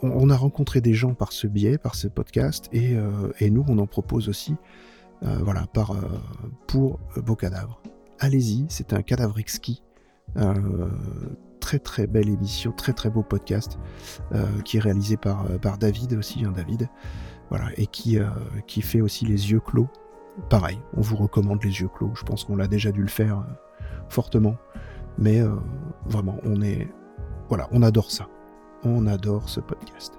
On, 0.03 0.29
a 0.29 0.36
rencontré 0.36 0.81
des 0.81 0.93
gens 0.93 1.13
par 1.13 1.31
ce 1.31 1.48
biais, 1.48 1.77
par 1.77 1.96
ce 1.96 2.08
podcast, 2.08 2.70
et, 2.72 2.96
euh, 2.96 3.31
et 3.39 3.50
nous, 3.50 3.63
on 3.67 3.77
en 3.77 3.88
propose 3.88 4.29
aussi, 4.29 4.55
euh, 5.24 5.38
voilà, 5.43 5.67
par, 5.67 5.91
euh, 5.91 6.01
pour 6.67 7.00
Beau 7.17 7.36
Cadavre. 7.36 7.81
Allez-y, 8.20 8.65
c'est 8.70 8.93
un 8.93 9.01
cadavre 9.01 9.39
exquis. 9.39 9.81
Euh, 11.72 11.78
très 11.78 11.80
très 11.80 12.08
belle 12.08 12.30
émission, 12.30 12.72
très 12.72 12.94
très 12.94 13.10
beau 13.10 13.24
podcast 13.24 13.80
euh, 14.34 14.46
qui 14.63 14.78
est 14.78 14.80
réalisé 14.80 15.18
par, 15.18 15.46
par 15.62 15.78
David 15.78 16.13
aussi, 16.13 16.44
hein, 16.46 16.51
David, 16.56 16.90
voilà, 17.50 17.66
et 17.78 17.88
qui, 17.88 18.20
euh, 18.20 18.25
qui 18.68 18.82
fait 18.82 19.01
aussi 19.01 19.25
les 19.25 19.51
yeux 19.51 19.60
clos. 19.60 19.88
Pareil, 20.50 20.80
on 20.96 21.01
vous 21.01 21.18
recommande 21.18 21.63
les 21.63 21.82
yeux 21.82 21.90
clos. 21.90 22.12
Je 22.16 22.24
pense 22.24 22.44
qu'on 22.44 22.56
l'a 22.56 22.68
déjà 22.68 22.92
dû 22.92 23.01
le 23.01 23.08
faire 23.10 23.40
euh, 23.40 23.84
fortement, 24.10 24.56
mais 25.18 25.42
euh, 25.42 25.56
vraiment, 26.06 26.38
on 26.44 26.62
est, 26.62 26.88
voilà, 27.50 27.68
on 27.72 27.84
adore 27.84 28.12
ça. 28.12 28.28
On 28.84 29.06
adore 29.08 29.48
ce 29.48 29.60
podcast. 29.60 30.18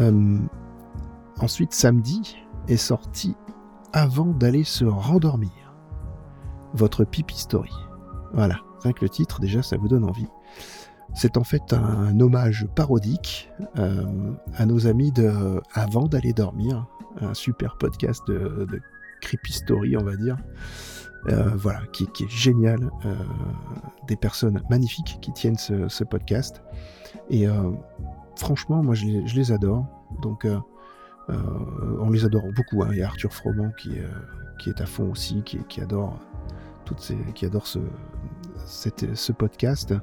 Euh, 0.00 0.38
ensuite, 1.38 1.72
samedi 1.72 2.36
est 2.68 2.76
sorti 2.76 3.36
avant 3.92 4.26
d'aller 4.26 4.64
se 4.64 4.84
rendormir. 4.84 5.50
Votre 6.74 7.04
pipi 7.04 7.36
story. 7.36 7.72
Voilà, 8.32 8.60
rien 8.82 8.92
que 8.92 9.02
le 9.02 9.08
titre, 9.08 9.40
déjà, 9.40 9.62
ça 9.62 9.76
vous 9.76 9.88
donne 9.88 10.04
envie. 10.04 10.28
C'est 11.14 11.36
en 11.36 11.44
fait 11.44 11.72
un, 11.72 12.18
hommage 12.20 12.66
parodique 12.74 13.50
euh, 13.76 14.32
à 14.54 14.66
nos 14.66 14.86
amis 14.86 15.10
de 15.12 15.60
Avant 15.74 16.06
d'aller 16.06 16.32
dormir, 16.32 16.86
un 17.20 17.34
super 17.34 17.76
podcast 17.78 18.22
de, 18.28 18.66
creepy 19.20 19.52
story, 19.52 19.96
on 19.96 20.04
va 20.04 20.16
dire. 20.16 20.36
Euh, 21.28 21.50
voilà, 21.54 21.82
qui, 21.92 22.04
est 22.04 22.28
génial. 22.28 22.90
Euh, 23.04 23.14
des 24.06 24.16
personnes 24.16 24.62
magnifiques 24.70 25.18
qui 25.20 25.32
tiennent 25.32 25.58
ce, 25.58 26.04
podcast. 26.04 26.62
Et 27.28 27.46
franchement, 28.36 28.82
moi, 28.82 28.94
je 28.94 29.06
les, 29.06 29.52
adore. 29.52 29.86
Donc, 30.22 30.46
on 31.28 32.10
les 32.10 32.24
adore 32.24 32.44
beaucoup. 32.54 32.82
Hein. 32.82 32.88
Il 32.92 32.98
y 32.98 33.02
a 33.02 33.06
Arthur 33.06 33.32
Froment 33.32 33.70
qui, 33.76 33.98
qui 34.58 34.70
est 34.70 34.80
à 34.80 34.86
fond 34.86 35.10
aussi, 35.10 35.42
qui, 35.42 35.58
qui 35.68 35.80
adore 35.80 36.18
toutes 36.84 37.00
ces, 37.00 37.16
qui 37.34 37.46
adore 37.46 37.66
ce, 37.66 37.78
ce 38.70 39.32
podcast. 39.32 39.94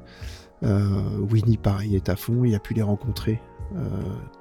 Winnie, 0.62 1.58
pareil, 1.58 1.96
est 1.96 2.10
à 2.10 2.16
fond. 2.16 2.44
Il 2.44 2.56
a 2.56 2.60
pu 2.60 2.74
les 2.74 2.82
rencontrer 2.82 3.42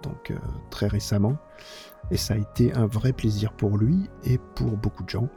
donc 0.03 0.33
très 0.71 0.87
récemment. 0.87 1.37
Et 2.11 2.17
ça 2.17 2.35
a 2.35 2.37
été 2.37 2.73
un 2.75 2.87
vrai 2.87 3.13
plaisir 3.13 3.53
pour 3.53 3.77
lui 3.77 4.09
et 4.25 4.39
pour 4.55 4.77
beaucoup 4.77 5.03
de 5.03 5.09
gens. 5.09 5.29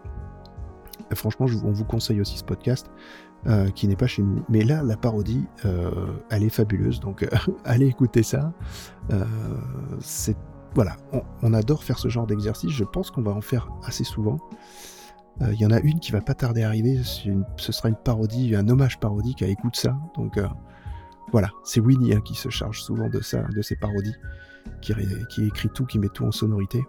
Franchement, 1.14 1.48
on 1.64 1.72
vous 1.72 1.86
conseille 1.86 2.22
aussi 2.22 2.38
ce 2.38 2.44
podcast. 2.44 2.90
Euh, 3.48 3.70
qui 3.70 3.88
n'est 3.88 3.96
pas 3.96 4.08
chez 4.08 4.22
nous. 4.22 4.44
Mais 4.50 4.66
là, 4.66 4.84
la 4.84 4.98
parodie, 4.98 5.46
euh, 5.64 6.08
elle 6.30 6.44
est 6.44 6.50
fabuleuse, 6.50 7.00
donc 7.00 7.24
euh, 7.24 7.28
allez 7.64 7.88
écouter 7.88 8.22
ça. 8.22 8.52
voilà, 10.76 10.98
on, 11.42 11.54
adore 11.54 11.86
faire 11.86 11.98
ce 11.98 12.10
genre 12.10 12.28
d'exercice. 12.28 12.70
Je 12.70 12.84
pense 12.84 13.12
qu'on 13.12 13.22
va 13.22 13.32
en 13.32 13.40
faire 13.40 13.70
assez 13.86 14.04
souvent. 14.04 14.38
Il 15.42 15.60
y 15.60 15.66
en 15.66 15.72
a 15.72 15.80
une 15.80 16.00
qui 16.00 16.12
va 16.12 16.20
pas 16.20 16.34
tarder 16.34 16.64
à 16.64 16.68
arriver. 16.68 17.00
Ce 17.04 17.72
sera 17.72 17.90
une 17.90 17.96
parodie, 17.96 18.56
un 18.56 18.68
hommage 18.68 19.00
parodique 19.00 19.42
à 19.42 19.48
écoute 19.48 19.78
ça. 19.78 19.98
Donc 20.16 20.38
voilà, 21.32 21.50
c'est 21.64 21.80
Winnie 21.80 22.14
hein, 22.14 22.22
qui 22.22 22.34
se 22.34 22.50
charge 22.50 22.82
souvent 22.82 23.08
de 23.08 23.22
ça, 23.22 23.44
de 23.56 23.62
ces 23.62 23.76
parodies, 23.76 24.16
qui, 24.82 24.94
écrit 25.46 25.70
tout, 25.70 25.86
qui 25.86 26.00
met 26.00 26.10
tout 26.10 26.26
en 26.26 26.32
sonorité. 26.32 26.84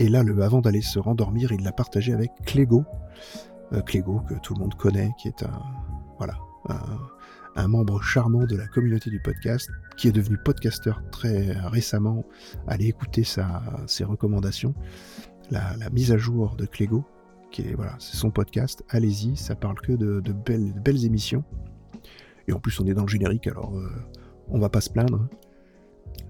Et 0.00 0.08
là, 0.08 0.24
avant 0.42 0.60
d'aller 0.60 0.82
se 0.82 0.98
rendormir, 0.98 1.52
il 1.52 1.62
l'a 1.62 1.72
partagé 1.72 2.12
avec 2.12 2.30
Clégo. 2.44 2.84
Euh, 3.72 3.80
Clégo, 3.82 4.20
que 4.28 4.34
tout 4.34 4.54
le 4.54 4.60
monde 4.60 4.74
connaît, 4.74 5.10
qui 5.18 5.28
est 5.28 5.42
un, 5.44 5.62
voilà, 6.18 6.34
un, 7.54 7.68
membre 7.68 8.02
charmant 8.02 8.44
de 8.44 8.56
la 8.56 8.66
communauté 8.66 9.10
du 9.10 9.20
podcast, 9.20 9.70
qui 9.96 10.08
est 10.08 10.12
devenu 10.12 10.36
podcasteur 10.38 11.02
très 11.12 11.52
récemment. 11.52 12.24
Allez 12.66 12.86
écouter 12.86 13.22
sa, 13.22 13.62
ses 13.86 14.04
recommandations. 14.04 14.74
La, 15.50 15.76
mise 15.90 16.10
à 16.10 16.16
jour 16.16 16.56
de 16.56 16.66
Clégo, 16.66 17.04
qui 17.52 17.62
voilà, 17.74 17.94
c'est 17.98 18.16
son 18.16 18.30
podcast. 18.30 18.82
Allez-y, 18.88 19.36
ça 19.36 19.54
parle 19.54 19.80
que 19.80 19.92
de, 19.92 20.20
belles, 20.32 21.04
émissions. 21.04 21.44
Et 22.48 22.52
en 22.52 22.58
plus, 22.58 22.80
on 22.80 22.86
est 22.86 22.94
dans 22.94 23.02
le 23.02 23.08
générique, 23.08 23.46
alors 23.46 23.76
euh, 23.76 23.88
on 24.48 24.58
va 24.58 24.68
pas 24.68 24.80
se 24.80 24.90
plaindre. 24.90 25.28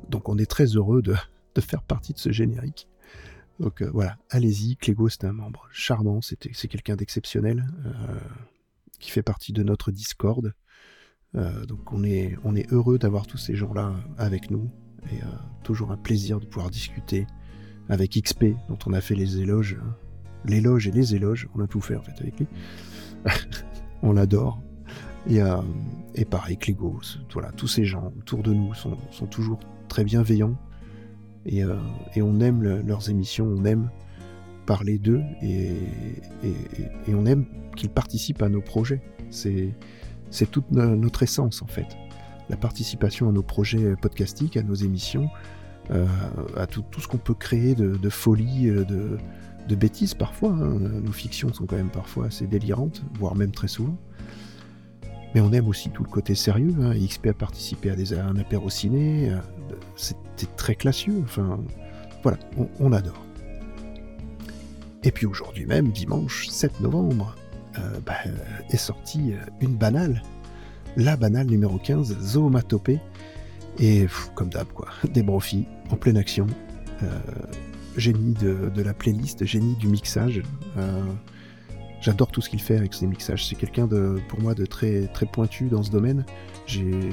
Donc 0.08 0.28
on 0.28 0.38
est 0.38 0.46
très 0.46 0.66
heureux 0.66 1.02
de, 1.02 1.14
faire 1.60 1.82
partie 1.82 2.12
de 2.12 2.18
ce 2.18 2.30
générique. 2.30 2.88
Donc 3.58 3.82
euh, 3.82 3.90
voilà, 3.92 4.18
allez-y. 4.30 4.76
Clégo, 4.76 5.08
c'est 5.08 5.24
un 5.24 5.32
membre 5.32 5.66
charmant, 5.72 6.20
c'est 6.22 6.36
quelqu'un 6.36 6.96
d'exceptionnel 6.96 7.66
euh, 7.86 8.18
qui 8.98 9.10
fait 9.10 9.22
partie 9.22 9.52
de 9.52 9.62
notre 9.62 9.90
Discord. 9.90 10.52
Euh, 11.34 11.64
donc 11.64 11.92
on 11.92 12.04
est, 12.04 12.36
heureux 12.70 12.98
d'avoir 12.98 13.26
tous 13.26 13.38
ces 13.38 13.54
gens-là 13.54 13.94
avec 14.18 14.50
nous 14.50 14.70
et 15.10 15.18
toujours 15.64 15.90
un 15.90 15.96
plaisir 15.96 16.38
de 16.38 16.46
pouvoir 16.46 16.70
discuter 16.70 17.26
avec 17.88 18.12
XP 18.12 18.54
dont 18.68 18.78
on 18.86 18.92
a 18.92 19.00
fait 19.00 19.16
les 19.16 19.40
éloges, 19.40 19.76
hein. 19.82 19.96
L'éloge 20.44 20.88
et 20.88 20.90
les 20.90 21.14
éloges, 21.14 21.48
on 21.54 21.60
a 21.60 21.66
tout 21.66 21.80
fait 21.80 21.96
en 21.96 22.02
fait 22.02 22.20
avec 22.20 22.38
lui. 22.38 22.46
on 24.02 24.12
l'adore. 24.12 24.60
Et, 25.28 25.40
euh, 25.40 25.56
et 26.14 26.24
pareil, 26.24 26.56
Clégo, 26.56 26.98
voilà, 27.32 27.52
tous 27.52 27.68
ces 27.68 27.84
gens 27.84 28.12
autour 28.18 28.42
de 28.42 28.52
nous 28.52 28.74
sont, 28.74 28.96
sont 29.12 29.26
toujours 29.26 29.60
très 29.88 30.02
bienveillants 30.04 30.56
et, 31.46 31.64
euh, 31.64 31.76
et 32.14 32.22
on 32.22 32.40
aime 32.40 32.62
le, 32.62 32.82
leurs 32.82 33.08
émissions, 33.08 33.46
on 33.46 33.64
aime 33.64 33.88
parler 34.66 34.98
d'eux 34.98 35.22
et, 35.42 35.72
et, 36.44 37.14
on 37.14 37.26
aime 37.26 37.46
qu'ils 37.76 37.90
participent 37.90 38.42
à 38.42 38.48
nos 38.48 38.60
projets. 38.60 39.02
C'est, 39.30 39.74
toute 40.50 40.70
no, 40.70 40.94
notre 40.96 41.22
essence 41.22 41.62
en 41.62 41.66
fait. 41.66 41.86
La 42.48 42.56
participation 42.56 43.28
à 43.28 43.32
nos 43.32 43.42
projets 43.42 43.96
podcastiques, 43.96 44.56
à 44.56 44.62
nos 44.62 44.74
émissions, 44.74 45.28
euh, 45.90 46.06
à 46.56 46.66
tout, 46.66 46.84
ce 46.98 47.08
qu'on 47.08 47.18
peut 47.18 47.34
créer 47.34 47.74
de, 47.74 47.96
de 47.96 48.08
folie, 48.08 48.68
euh, 48.68 48.84
de, 48.84 49.18
de 49.68 49.74
bêtises 49.74 50.14
parfois. 50.14 50.50
Hein. 50.50 50.78
Nos 51.04 51.12
fictions 51.12 51.52
sont 51.52 51.66
quand 51.66 51.76
même 51.76 51.90
parfois 51.90 52.26
assez 52.26 52.46
délirantes, 52.46 53.02
voire 53.18 53.34
même 53.34 53.52
très 53.52 53.68
souvent. 53.68 53.96
Mais 55.34 55.40
on 55.40 55.52
aime 55.52 55.68
aussi 55.68 55.90
tout 55.90 56.02
le 56.02 56.10
côté 56.10 56.34
sérieux. 56.34 56.74
Hein. 56.80 56.94
XP 56.94 57.28
a 57.28 57.32
participé 57.32 57.90
à, 57.90 57.96
des, 57.96 58.12
à 58.14 58.26
un 58.26 58.36
apéro 58.36 58.68
ciné. 58.68 59.30
Euh, 59.30 59.38
c'était 59.96 60.52
très 60.56 60.74
classieux. 60.74 61.20
Enfin, 61.24 61.60
voilà, 62.22 62.38
on, 62.78 62.92
adore. 62.92 63.24
Et 65.02 65.10
puis 65.10 65.26
aujourd'hui 65.26 65.66
même, 65.66 65.90
dimanche 65.90 66.48
7 66.48 66.80
novembre, 66.80 67.34
euh, 67.78 67.98
bah, 68.04 68.16
est 68.70 68.76
sortie 68.76 69.34
une 69.60 69.74
banale. 69.74 70.22
La 70.96 71.16
banale 71.16 71.46
numéro 71.46 71.78
15, 71.78 72.18
Zoomatopée. 72.20 73.00
Et 73.78 74.06
comme 74.34 74.50
d'hab, 74.50 74.68
quoi, 74.68 74.88
des 75.12 75.22
brofis 75.22 75.66
en 75.90 75.96
pleine 75.96 76.18
action. 76.18 76.46
Euh, 77.02 77.18
génie 77.96 78.34
de, 78.34 78.82
la 78.82 78.94
playlist, 78.94 79.44
génie 79.44 79.76
du 79.76 79.88
mixage. 79.88 80.42
Euh, 80.76 81.02
J'adore 82.02 82.32
tout 82.32 82.40
ce 82.40 82.50
qu'il 82.50 82.60
fait 82.60 82.76
avec 82.76 82.94
ses 82.94 83.06
mixages. 83.06 83.46
C'est 83.46 83.54
quelqu'un 83.54 83.86
de, 83.86 84.20
pour 84.28 84.40
moi, 84.40 84.54
de 84.54 84.66
très, 84.66 85.06
très 85.06 85.24
pointu 85.24 85.68
dans 85.68 85.84
ce 85.84 85.90
domaine. 85.92 86.24
J'ai 86.66 87.10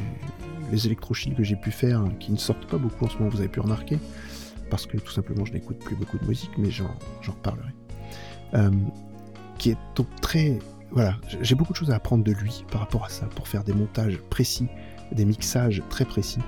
les 0.72 0.86
électrochiles 0.88 1.36
que 1.36 1.44
j'ai 1.44 1.56
pu 1.56 1.70
faire, 1.70 2.04
qui 2.20 2.32
ne 2.32 2.38
sortent 2.38 2.66
pas 2.66 2.78
beaucoup 2.78 3.06
en 3.06 3.10
ce 3.10 3.18
moment, 3.18 3.30
vous 3.30 3.40
avez 3.40 3.50
pu 3.50 3.60
remarquer, 3.60 4.00
parce 4.70 4.86
que 4.86 4.98
tout 4.98 5.12
simplement 5.12 5.46
je 5.46 5.54
n'écoute 5.54 5.78
plus 5.80 5.96
beaucoup 5.96 6.18
de 6.18 6.26
musique, 6.26 6.52
mais 6.58 6.72
j'en 6.72 6.90
reparlerai. 7.28 7.74
Euh, 8.56 8.72
qui 9.58 9.72
est 9.72 9.78
donc 9.96 10.08
très, 10.22 10.60
voilà, 10.92 11.16
j'ai 11.42 11.56
beaucoup 11.56 11.74
de 11.74 11.78
choses 11.78 11.92
à 11.92 11.96
apprendre 11.96 12.24
de 12.24 12.32
lui 12.32 12.64
par 12.72 12.82
rapport 12.82 13.06
à 13.06 13.10
ça, 13.10 13.26
pour 13.28 13.48
faire 13.48 13.64
des 13.64 13.74
montages 13.74 14.18
précis, 14.30 14.68
des 15.12 15.26
mixages 15.26 15.84
très 15.90 16.06
précis. 16.06 16.40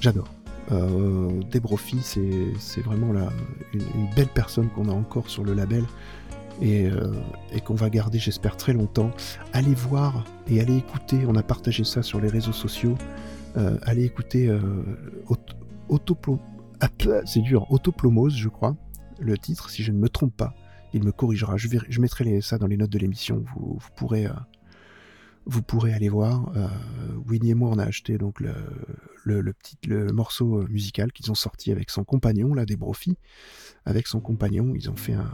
J'adore. 0.00 0.28
Euh, 0.72 1.40
Debrofi, 1.50 2.00
c'est 2.02 2.80
vraiment 2.80 3.12
la, 3.12 3.28
une, 3.72 4.08
belle 4.14 4.28
personne 4.28 4.68
qu'on 4.68 4.88
a 4.88 4.92
encore 4.92 5.30
sur 5.30 5.44
le 5.44 5.54
label 5.54 5.84
et, 6.60 6.86
euh, 6.86 7.12
et 7.52 7.60
qu'on 7.60 7.74
va 7.74 7.90
garder, 7.90 8.18
j'espère, 8.18 8.56
très 8.56 8.72
longtemps. 8.72 9.10
Allez 9.52 9.74
voir 9.74 10.24
et 10.48 10.60
allez 10.60 10.76
écouter, 10.76 11.20
on 11.26 11.36
a 11.36 11.42
partagé 11.42 11.84
ça 11.84 12.02
sur 12.02 12.20
les 12.20 12.28
réseaux 12.28 12.52
sociaux. 12.52 12.96
Euh, 13.56 13.78
allez 13.82 14.04
écouter 14.04 14.48
euh, 14.48 14.60
Autoplo... 15.88 16.40
Ah, 16.80 16.88
c'est 17.24 17.40
dur, 17.40 17.70
Autoplomose, 17.70 18.36
je 18.36 18.48
crois, 18.48 18.76
le 19.18 19.38
titre, 19.38 19.70
si 19.70 19.82
je 19.82 19.92
ne 19.92 19.98
me 19.98 20.08
trompe 20.08 20.36
pas. 20.36 20.54
Il 20.92 21.04
me 21.04 21.12
corrigera. 21.12 21.56
Je, 21.56 22.00
mettrai 22.00 22.24
les, 22.24 22.40
ça 22.42 22.58
dans 22.58 22.66
les 22.66 22.76
notes 22.76 22.90
de 22.90 22.98
l'émission. 22.98 23.42
Vous, 23.54 23.78
pourrez, 23.96 24.28
vous 25.46 25.62
pourrez 25.62 25.92
aller 25.94 26.08
voir. 26.08 26.52
Euh, 26.56 26.68
Winnie 27.26 27.50
et 27.50 27.54
moi, 27.54 27.70
on 27.72 27.78
a 27.78 27.84
acheté 27.84 28.18
donc 28.18 28.40
le, 28.40 29.52
petit 29.52 29.78
morceau 30.12 30.66
musical 30.68 31.12
qu'ils 31.12 31.30
ont 31.30 31.36
sorti 31.36 31.70
avec 31.70 31.90
son 31.90 32.04
compagnon, 32.04 32.52
là, 32.52 32.66
des 32.66 32.76
avec 33.84 34.06
son 34.08 34.20
compagnon. 34.20 34.72
Ils 34.74 34.90
ont 34.90 34.96
fait 34.96 35.14
un. 35.14 35.30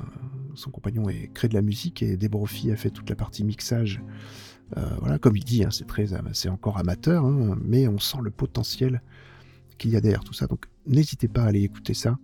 Son 0.54 0.71
compagnon 0.71 1.09
est 1.09 1.33
crée 1.33 1.49
de 1.49 1.54
la 1.54 1.62
musique 1.62 2.02
et 2.02 2.16
Debrofi 2.16 2.71
a 2.71 2.76
fait 2.76 2.90
toute 2.90 3.09
la 3.09 3.16
partie 3.16 3.42
mixage. 3.42 4.02
Euh, 4.76 4.87
voilà, 5.00 5.19
comme 5.19 5.37
il 5.37 5.45
dit, 5.45 5.64
hein, 5.64 5.71
c'est 5.71 5.87
très, 5.87 6.07
c'est 6.33 6.49
encore 6.49 6.78
amateur, 6.78 7.25
hein, 7.25 7.59
mais 7.62 7.88
on 7.88 7.99
sent 7.99 8.19
le 8.23 8.31
potentiel 8.31 9.02
qu'il 9.78 9.90
y 9.90 9.97
a 9.97 10.00
derrière 10.00 10.25
tout 10.25 10.33
ça. 10.33 10.47
Donc, 10.47 10.66
n'hésitez 10.87 11.28
pas 11.28 11.42
à 11.42 11.47
aller 11.47 11.62
écouter 11.62 11.95
ça, 11.95 12.19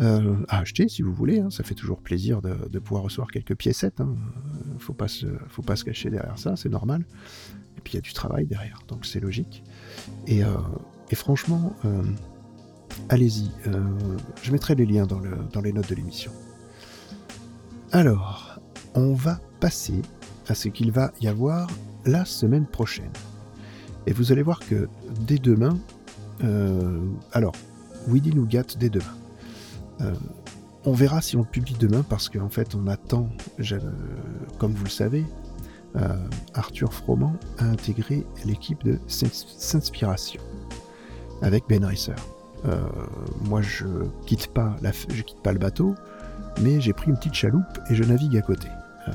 euh, 0.00 0.36
à 0.48 0.58
acheter 0.58 0.88
si 0.88 1.02
vous 1.02 1.12
voulez. 1.12 1.40
Hein, 1.40 1.50
ça 1.50 1.64
fait 1.64 1.74
toujours 1.74 2.00
plaisir 2.00 2.42
de, 2.42 2.78
pouvoir 2.78 3.04
recevoir 3.04 3.30
quelques 3.30 3.54
piécettes. 3.54 4.00
Hein. 4.00 4.14
Faut 4.78 4.94
pas 4.94 5.08
se, 5.08 5.26
faut 5.48 5.62
pas 5.62 5.76
se 5.76 5.84
cacher 5.84 6.10
derrière 6.10 6.38
ça, 6.38 6.56
c'est 6.56 6.68
normal. 6.68 7.04
Et 7.76 7.80
puis 7.80 7.94
il 7.94 7.96
y 7.96 7.98
a 7.98 8.02
du 8.02 8.12
travail 8.12 8.46
derrière, 8.46 8.80
donc 8.88 9.06
c'est 9.06 9.20
logique. 9.20 9.62
Et, 10.26 10.44
euh, 10.44 10.48
franchement. 11.14 11.74
Euh, 11.84 12.02
allez-y. 13.08 13.50
Euh, 13.66 13.80
je 14.42 14.52
mettrai 14.52 14.74
les 14.74 14.86
liens 14.86 15.06
dans, 15.06 15.18
le, 15.18 15.36
dans 15.52 15.60
les 15.60 15.72
notes 15.72 15.88
de 15.88 15.94
l'émission. 15.94 16.32
Alors, 17.92 18.60
on 18.94 19.14
va 19.14 19.40
passer 19.60 20.02
à 20.48 20.54
ce 20.54 20.68
qu'il 20.68 20.92
va 20.92 21.12
y 21.20 21.28
avoir 21.28 21.68
la 22.04 22.24
semaine 22.24 22.66
prochaine. 22.66 23.10
Et 24.06 24.12
vous 24.12 24.32
allez 24.32 24.42
voir 24.42 24.60
que 24.60 24.88
dès 25.26 25.38
demain, 25.38 25.78
euh, 26.44 27.00
alors, 27.32 27.54
Willy 28.08 28.34
nous 28.34 28.46
gâte 28.46 28.78
dès 28.78 28.90
demain. 28.90 29.04
Euh, 30.00 30.12
on 30.84 30.92
verra 30.92 31.20
si 31.20 31.36
on 31.36 31.40
le 31.40 31.46
publie 31.46 31.74
demain 31.78 32.04
parce 32.08 32.28
qu'en 32.28 32.48
fait, 32.48 32.74
on 32.74 32.86
attend, 32.86 33.28
comme 34.58 34.72
vous 34.72 34.84
le 34.84 34.90
savez, 34.90 35.24
euh, 35.96 36.14
Arthur 36.54 36.92
Froment 36.92 37.34
a 37.58 37.64
intégré 37.64 38.24
l'équipe 38.44 38.84
de 38.84 38.98
S'Inspiration 39.06 40.40
avec 41.42 41.64
Ben 41.68 41.84
Racer. 41.84 42.16
Euh, 42.66 42.80
moi, 43.42 43.62
je 43.62 43.86
quitte 44.26 44.48
pas 44.48 44.76
quitte 45.08 45.42
pas 45.42 45.52
le 45.52 45.58
bateau, 45.58 45.94
mais 46.62 46.80
j'ai 46.80 46.92
pris 46.92 47.10
une 47.10 47.16
petite 47.16 47.34
chaloupe 47.34 47.78
et 47.90 47.94
je 47.94 48.04
navigue 48.04 48.36
à 48.36 48.42
côté, 48.42 48.68
euh, 49.08 49.12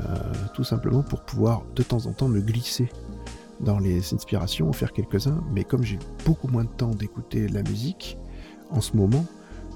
tout 0.54 0.64
simplement 0.64 1.04
pour 1.04 1.22
pouvoir 1.22 1.64
de 1.76 1.84
temps 1.84 2.06
en 2.06 2.14
temps 2.14 2.28
me 2.28 2.40
glisser 2.40 2.90
dans 3.60 3.78
les 3.78 4.14
inspirations, 4.14 4.70
en 4.70 4.74
faire 4.74 4.94
quelques-uns. 4.94 5.44
Mais 5.54 5.64
comme 5.64 5.84
j'ai 5.84 6.00
beaucoup 6.26 6.48
moins 6.48 6.64
de 6.64 6.70
temps 6.70 6.92
d'écouter 6.92 7.48
la 7.48 7.62
musique 7.64 8.18
en 8.72 8.82
ce 8.82 8.96
moment, 8.98 9.26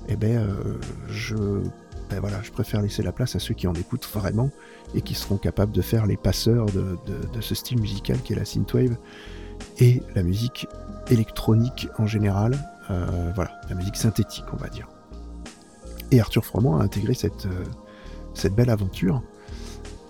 eh 0.08 0.16
ben, 0.16 0.38
euh, 0.38 0.78
je 1.08 1.36
ben 2.10 2.20
voilà, 2.20 2.42
je 2.44 2.52
préfère 2.52 2.82
laisser 2.82 3.02
la 3.02 3.12
place 3.12 3.36
à 3.36 3.40
ceux 3.40 3.54
qui 3.54 3.68
en 3.68 3.74
écoutent 3.74 4.08
vraiment 4.14 4.52
et 4.94 5.02
qui 5.02 5.16
seront 5.16 5.38
capables 5.38 5.72
de 5.72 5.82
faire 5.82 6.06
les 6.06 6.18
passeurs 6.18 6.68
de, 6.68 6.98
ce 7.42 7.56
style 7.56 7.82
musical 7.82 8.22
qui 8.22 8.34
est 8.34 8.36
la 8.36 8.46
synthwave 8.46 8.96
et 9.80 10.04
la 10.14 10.22
musique 10.22 10.68
électronique 11.10 11.88
en 11.98 12.06
général, 12.06 12.58
euh, 12.92 13.32
voilà, 13.34 13.60
la 13.70 13.76
musique 13.76 13.96
synthétique, 13.96 14.46
on 14.54 14.58
va 14.58 14.70
dire. 14.70 14.88
Et 16.12 16.20
Arthur 16.20 16.46
Froment 16.46 16.80
a 16.80 16.84
intégré 16.84 17.16
cette, 17.16 17.48
euh, 17.48 17.64
cette 18.34 18.54
belle 18.54 18.70
aventure. 18.70 19.24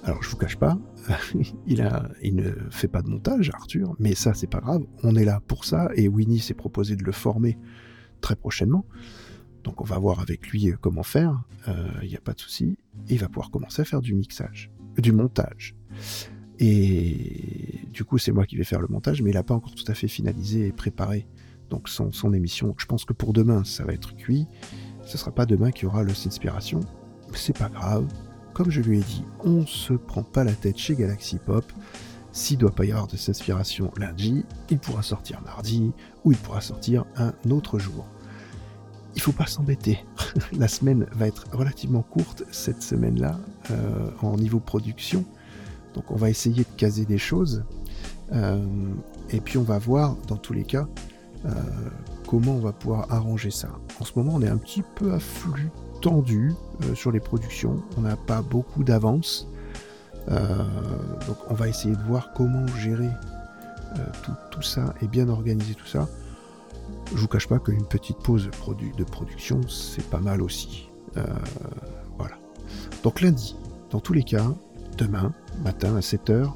Alors, 0.03 0.21
je 0.21 0.29
vous 0.29 0.37
cache 0.37 0.57
pas, 0.57 0.77
il, 1.65 1.81
a, 1.81 2.09
il 2.21 2.35
ne 2.35 2.51
fait 2.69 2.87
pas 2.87 3.01
de 3.01 3.09
montage, 3.09 3.51
Arthur, 3.53 3.95
mais 3.99 4.15
ça, 4.15 4.33
c'est 4.33 4.47
pas 4.47 4.59
grave. 4.59 4.83
On 5.03 5.15
est 5.15 5.25
là 5.25 5.39
pour 5.47 5.65
ça, 5.65 5.89
et 5.95 6.07
Winnie 6.07 6.39
s'est 6.39 6.53
proposé 6.53 6.95
de 6.95 7.03
le 7.03 7.11
former 7.11 7.57
très 8.21 8.35
prochainement. 8.35 8.85
Donc, 9.65 9.81
on 9.81 9.84
va 9.84 10.00
voir 10.00 10.22
avec 10.22 10.48
lui 10.48 10.69
euh, 10.69 10.77
comment 10.79 11.03
faire. 11.03 11.43
Il 12.01 12.07
n'y 12.07 12.15
a 12.15 12.22
pas 12.22 12.34
de 12.34 12.39
souci. 12.39 12.77
Il 13.10 13.19
va 13.19 13.27
pouvoir 13.27 13.50
commencer 13.50 13.81
à 13.81 13.86
faire 13.86 14.01
du 14.01 14.13
mixage, 14.13 14.72
du 14.98 15.12
montage. 15.12 15.75
Et 16.60 17.81
du 17.91 18.05
coup, 18.05 18.17
c'est 18.17 18.31
moi 18.31 18.45
qui 18.45 18.55
vais 18.55 18.63
faire 18.63 18.79
le 18.79 18.88
montage, 18.88 19.22
mais 19.22 19.31
il 19.31 19.34
n'a 19.34 19.43
pas 19.43 19.55
encore 19.55 19.75
tout 19.75 19.91
à 19.91 19.93
fait 19.93 20.07
finalisé 20.07 20.67
et 20.67 20.72
préparé 20.72 21.27
donc 21.69 21.89
son, 21.89 22.34
émission. 22.34 22.75
Je 22.77 22.86
pense 22.86 23.05
que 23.05 23.13
pour 23.13 23.34
demain, 23.34 23.63
ça 23.63 23.84
va 23.84 23.93
être 23.93 24.15
cuit. 24.15 24.48
Ce 25.03 25.17
sera 25.17 25.31
pas 25.31 25.45
demain 25.45 25.72
qu'il 25.72 25.84
y 25.84 25.88
aura 25.88 26.03
le 26.03 26.12
Inspiration. 26.12 26.79
C'est 27.34 27.57
pas 27.57 27.69
grave. 27.69 28.07
Comme 28.53 28.69
je 28.69 28.81
lui 28.81 29.00
ai 29.00 29.01
dit, 29.01 29.24
on 29.43 29.65
se 29.65 29.93
prend 29.93 30.24
pas 30.24 30.43
la 30.43 30.53
tête 30.53 30.77
chez 30.77 30.95
Galaxy 30.95 31.38
Pop. 31.38 31.65
S'il 32.31 32.57
doit 32.57 32.74
pas 32.74 32.86
y 32.86 32.91
avoir 32.91 33.07
de 33.07 33.15
inspiration 33.15 33.91
lundi, 33.98 34.43
il 34.69 34.77
pourra 34.77 35.01
sortir 35.01 35.41
mardi 35.41 35.93
ou 36.24 36.34
il 36.34 36.38
pourra 36.38 36.62
sortir 36.62 37.05
un 37.15 37.34
autre 37.50 37.79
jour. 37.79 38.05
Il 39.15 39.22
faut 39.22 39.31
pas 39.31 39.45
s'embêter. 39.45 40.03
la 40.57 40.67
semaine 40.67 41.07
va 41.13 41.27
être 41.27 41.45
relativement 41.51 42.01
courte 42.01 42.43
cette 42.51 42.84
semaine-là 42.84 43.39
euh, 43.72 44.10
en 44.22 44.36
niveau 44.36 44.60
production. 44.60 45.25
Donc 45.93 46.12
on 46.12 46.15
va 46.15 46.29
essayer 46.29 46.63
de 46.63 46.77
caser 46.77 47.05
des 47.05 47.17
choses. 47.17 47.63
Euh, 48.34 48.63
et 49.29 49.39
puis 49.39 49.57
on 49.57 49.63
va 49.63 49.79
voir 49.79 50.15
dans 50.27 50.36
tous 50.36 50.53
les 50.53 50.63
cas 50.63 50.88
euh, 51.45 51.51
comment 52.27 52.53
on 52.53 52.60
va 52.60 52.74
pouvoir 52.74 53.12
arranger 53.12 53.51
ça. 53.51 53.69
En 54.00 54.03
ce 54.03 54.12
moment 54.15 54.34
on 54.36 54.41
est 54.41 54.50
un 54.50 54.57
petit 54.57 54.84
peu 54.95 55.13
à 55.13 55.19
flux 55.19 55.72
tendu 56.01 56.51
sur 56.93 57.12
les 57.12 57.22
productions. 57.22 57.81
On 57.98 58.01
n'a 58.01 58.17
pas 58.17 58.41
beaucoup 58.41 58.84
d'avance. 58.84 59.48
donc 60.27 61.38
on 61.50 61.53
va 61.53 61.69
essayer 61.69 61.95
de 61.95 62.03
voir 62.03 62.34
comment 62.34 62.67
gérer 62.77 63.10
tout, 64.51 64.62
ça 64.62 64.93
et 65.01 65.07
bien 65.07 65.29
organiser 65.29 65.74
tout 65.74 65.88
ça. 65.88 66.07
Je 67.13 67.21
vous 67.21 67.27
cache 67.27 67.47
pas 67.47 67.59
qu'une 67.59 67.85
petite 67.85 68.17
pause 68.17 68.50
de 68.97 69.03
production, 69.03 69.62
c'est 69.67 70.05
pas 70.09 70.19
mal 70.19 70.41
aussi. 70.41 70.89
voilà. 72.17 72.38
Donc 73.03 73.21
lundi, 73.21 73.55
dans 73.91 74.00
tous 74.00 74.13
les 74.13 74.24
cas, 74.24 74.47
demain 74.97 75.33
matin 75.63 75.95
à 75.95 76.00
7h, 76.00 76.51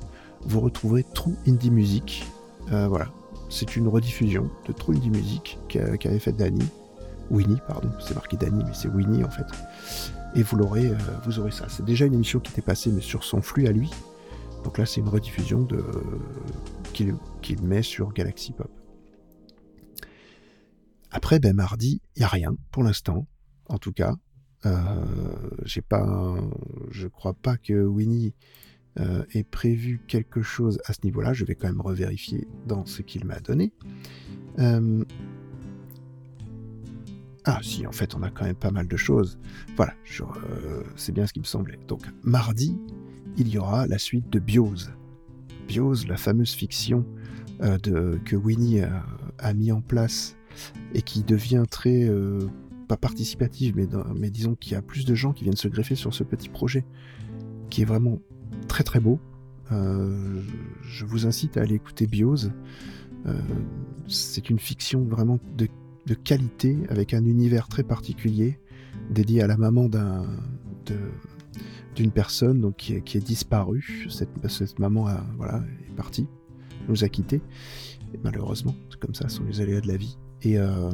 vous 0.45 0.59
retrouverez 0.59 1.05
True 1.13 1.35
Indie 1.47 1.71
Music. 1.71 2.25
Euh, 2.71 2.87
voilà, 2.87 3.07
c'est 3.49 3.75
une 3.75 3.87
rediffusion 3.87 4.49
de 4.67 4.73
True 4.73 4.95
Indie 4.95 5.09
Music 5.09 5.59
qu'avait 5.67 6.19
fait 6.19 6.31
Danny. 6.31 6.65
Winnie, 7.29 7.59
pardon, 7.67 7.89
c'est 7.99 8.15
marqué 8.15 8.37
Danny, 8.37 8.63
mais 8.63 8.73
c'est 8.73 8.87
Winnie 8.87 9.23
en 9.23 9.29
fait. 9.29 9.45
Et 10.35 10.41
vous 10.41 10.57
l'aurez, 10.57 10.87
euh, 10.87 11.39
aurez 11.39 11.51
ça. 11.51 11.65
C'est 11.69 11.85
déjà 11.85 12.05
une 12.05 12.13
émission 12.15 12.39
qui 12.39 12.51
était 12.51 12.61
passée, 12.61 12.91
mais 12.91 13.01
sur 13.01 13.23
son 13.23 13.41
flux 13.41 13.67
à 13.67 13.71
lui. 13.71 13.91
Donc 14.63 14.77
là, 14.77 14.85
c'est 14.85 14.99
une 14.99 15.07
rediffusion 15.07 15.67
qu'il 16.93 17.61
met 17.61 17.81
sur 17.81 18.11
Galaxy 18.13 18.51
Pop. 18.51 18.69
Après, 21.11 21.39
ben 21.39 21.55
mardi, 21.55 22.01
il 22.15 22.19
n'y 22.19 22.25
a 22.25 22.29
rien 22.29 22.55
pour 22.71 22.83
l'instant, 22.83 23.27
en 23.67 23.77
tout 23.77 23.93
cas. 23.93 24.15
Euh, 24.65 25.05
j'ai 25.63 25.81
pas, 25.81 26.35
je 26.91 27.07
crois 27.07 27.33
pas 27.33 27.57
que 27.57 27.85
Winnie 27.85 28.33
euh, 28.99 29.23
ait 29.33 29.43
prévu 29.43 30.01
quelque 30.07 30.41
chose 30.41 30.79
à 30.85 30.93
ce 30.93 30.99
niveau-là. 31.03 31.33
Je 31.33 31.45
vais 31.45 31.55
quand 31.55 31.67
même 31.67 31.81
revérifier 31.81 32.47
dans 32.67 32.85
ce 32.85 33.01
qu'il 33.01 33.25
m'a 33.25 33.39
donné. 33.39 33.73
Euh, 34.59 35.03
ah 37.45 37.59
si, 37.63 37.87
en 37.87 37.91
fait, 37.91 38.15
on 38.15 38.21
a 38.21 38.29
quand 38.29 38.45
même 38.45 38.55
pas 38.55 38.71
mal 38.71 38.87
de 38.87 38.97
choses. 38.97 39.39
Voilà, 39.75 39.93
c'est 40.95 41.13
bien 41.13 41.25
ce 41.25 41.33
qui 41.33 41.39
me 41.39 41.45
semblait. 41.45 41.79
Donc 41.87 42.01
mardi, 42.21 42.77
il 43.37 43.47
y 43.47 43.57
aura 43.57 43.87
la 43.87 43.97
suite 43.97 44.29
de 44.29 44.39
Biose. 44.39 44.91
Biose, 45.67 46.05
la 46.07 46.17
fameuse 46.17 46.51
fiction 46.51 47.05
de, 47.61 48.19
que 48.25 48.35
Winnie 48.35 48.81
a, 48.81 49.05
a, 49.37 49.53
mis 49.53 49.71
en 49.71 49.81
place 49.81 50.35
et 50.93 51.01
qui 51.01 51.23
devient 51.23 51.63
très 51.69 52.09
pas 52.89 52.97
participative, 52.97 53.75
mais, 54.15 54.29
disons 54.31 54.55
qu'il 54.55 54.73
y 54.73 54.75
a 54.75 54.81
plus 54.81 55.05
de 55.05 55.13
gens 55.13 55.31
qui 55.31 55.43
viennent 55.43 55.55
se 55.55 55.67
greffer 55.67 55.93
sur 55.93 56.13
ce 56.13 56.23
petit 56.23 56.49
projet, 56.49 56.83
qui 57.69 57.83
est 57.83 57.85
vraiment 57.85 58.19
très 58.67 58.83
très 58.83 58.99
beau. 58.99 59.19
Euh, 59.71 60.41
je 60.81 61.05
vous 61.05 61.27
incite 61.27 61.55
à 61.57 61.61
aller 61.61 61.75
écouter 61.75 62.07
Biose. 62.07 62.51
Euh, 63.27 63.39
c'est 64.07 64.49
une 64.49 64.57
fiction 64.57 65.03
vraiment 65.03 65.39
de, 65.55 65.67
qualité, 66.15 66.77
avec 66.89 67.13
un 67.13 67.23
univers 67.25 67.67
très 67.67 67.83
particulier, 67.83 68.57
dédié 69.11 69.43
à 69.43 69.47
la 69.47 69.57
maman 69.57 69.87
d'un, 69.87 70.25
d'une 71.95 72.09
personne 72.09 72.59
donc, 72.59 72.77
qui, 72.77 72.95
est, 72.95 73.23
disparue. 73.23 74.07
Cette, 74.09 74.79
maman 74.79 75.07
est 75.09 75.95
partie, 75.95 76.25
nous 76.87 77.03
a 77.03 77.09
quittés. 77.09 77.43
Malheureusement, 78.23 78.73
comme 78.99 79.13
ça, 79.13 79.29
sont 79.29 79.43
les 79.43 79.61
aléas 79.61 79.81
de 79.81 79.87
la 79.87 79.97
vie. 79.97 80.17
Et, 80.43 80.57
euh, 80.57 80.91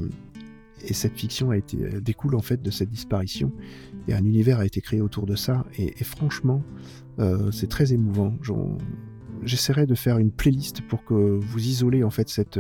et 0.84 0.93
cette 0.93 1.17
fiction 1.17 1.51
euh, 1.51 1.99
découle 1.99 2.36
en 2.36 2.41
fait 2.41 2.62
de 2.62 2.71
cette 2.71 2.89
disparition. 2.89 3.51
Et 4.08 4.13
un 4.13 4.23
univers 4.23 4.60
a 4.60 4.65
été 4.65 4.81
créé 4.81 5.01
autour 5.01 5.25
de 5.25 5.36
ça. 5.36 5.65
Et, 5.77 6.03
franchement 6.03 6.63
euh, 7.19 7.51
c'est 7.51 7.67
très 7.67 7.93
émouvant. 7.93 8.34
J'essaierai 9.43 9.86
de 9.86 9.95
faire 9.95 10.17
une 10.17 10.31
playlist 10.31 10.81
pour 10.81 11.05
que 11.05 11.13
vous 11.13 11.60
isolez 11.60 12.03
en 12.03 12.10
fait 12.10 12.29
cette, 12.29 12.60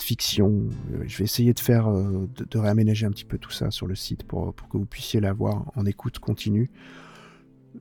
fiction. 0.00 0.68
Je 1.06 1.18
vais 1.18 1.24
essayer 1.24 1.52
de 1.52 1.60
faire 1.60 1.88
de, 1.90 2.58
réaménager 2.58 3.06
un 3.06 3.10
petit 3.10 3.24
peu 3.24 3.38
tout 3.38 3.50
ça 3.50 3.70
sur 3.70 3.86
le 3.86 3.94
site 3.94 4.24
pour, 4.24 4.54
que 4.54 4.76
vous 4.76 4.86
puissiez 4.86 5.20
la 5.20 5.32
voir 5.32 5.72
en 5.74 5.86
écoute 5.86 6.18
continue. 6.18 6.70